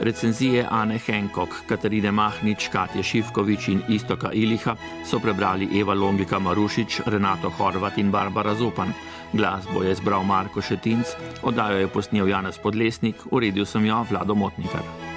Recenzije 0.00 0.66
Ane 0.70 0.96
Henkok, 0.98 1.66
Katarine 1.66 2.12
Mahnič, 2.12 2.68
Katje 2.72 3.02
Šivkovič 3.02 3.68
in 3.68 3.82
Istoka 3.92 4.32
Iliha 4.32 4.76
so 5.04 5.20
prebrali 5.20 5.68
Eva 5.80 5.94
Longika 5.94 6.38
Marušič, 6.38 7.02
Renato 7.06 7.50
Horvat 7.50 7.98
in 7.98 8.10
Barbara 8.10 8.54
Zupan. 8.54 8.94
Glasbo 9.32 9.82
je 9.82 9.94
zbral 9.94 10.24
Marko 10.24 10.62
Šetinc, 10.62 11.16
oddajo 11.42 11.78
je 11.78 11.88
posnel 11.88 12.28
Janez 12.28 12.58
Podlesnik, 12.58 13.16
uredil 13.30 13.66
sem 13.66 13.86
jo 13.86 14.04
Vlado 14.10 14.34
Motnikar. 14.34 15.11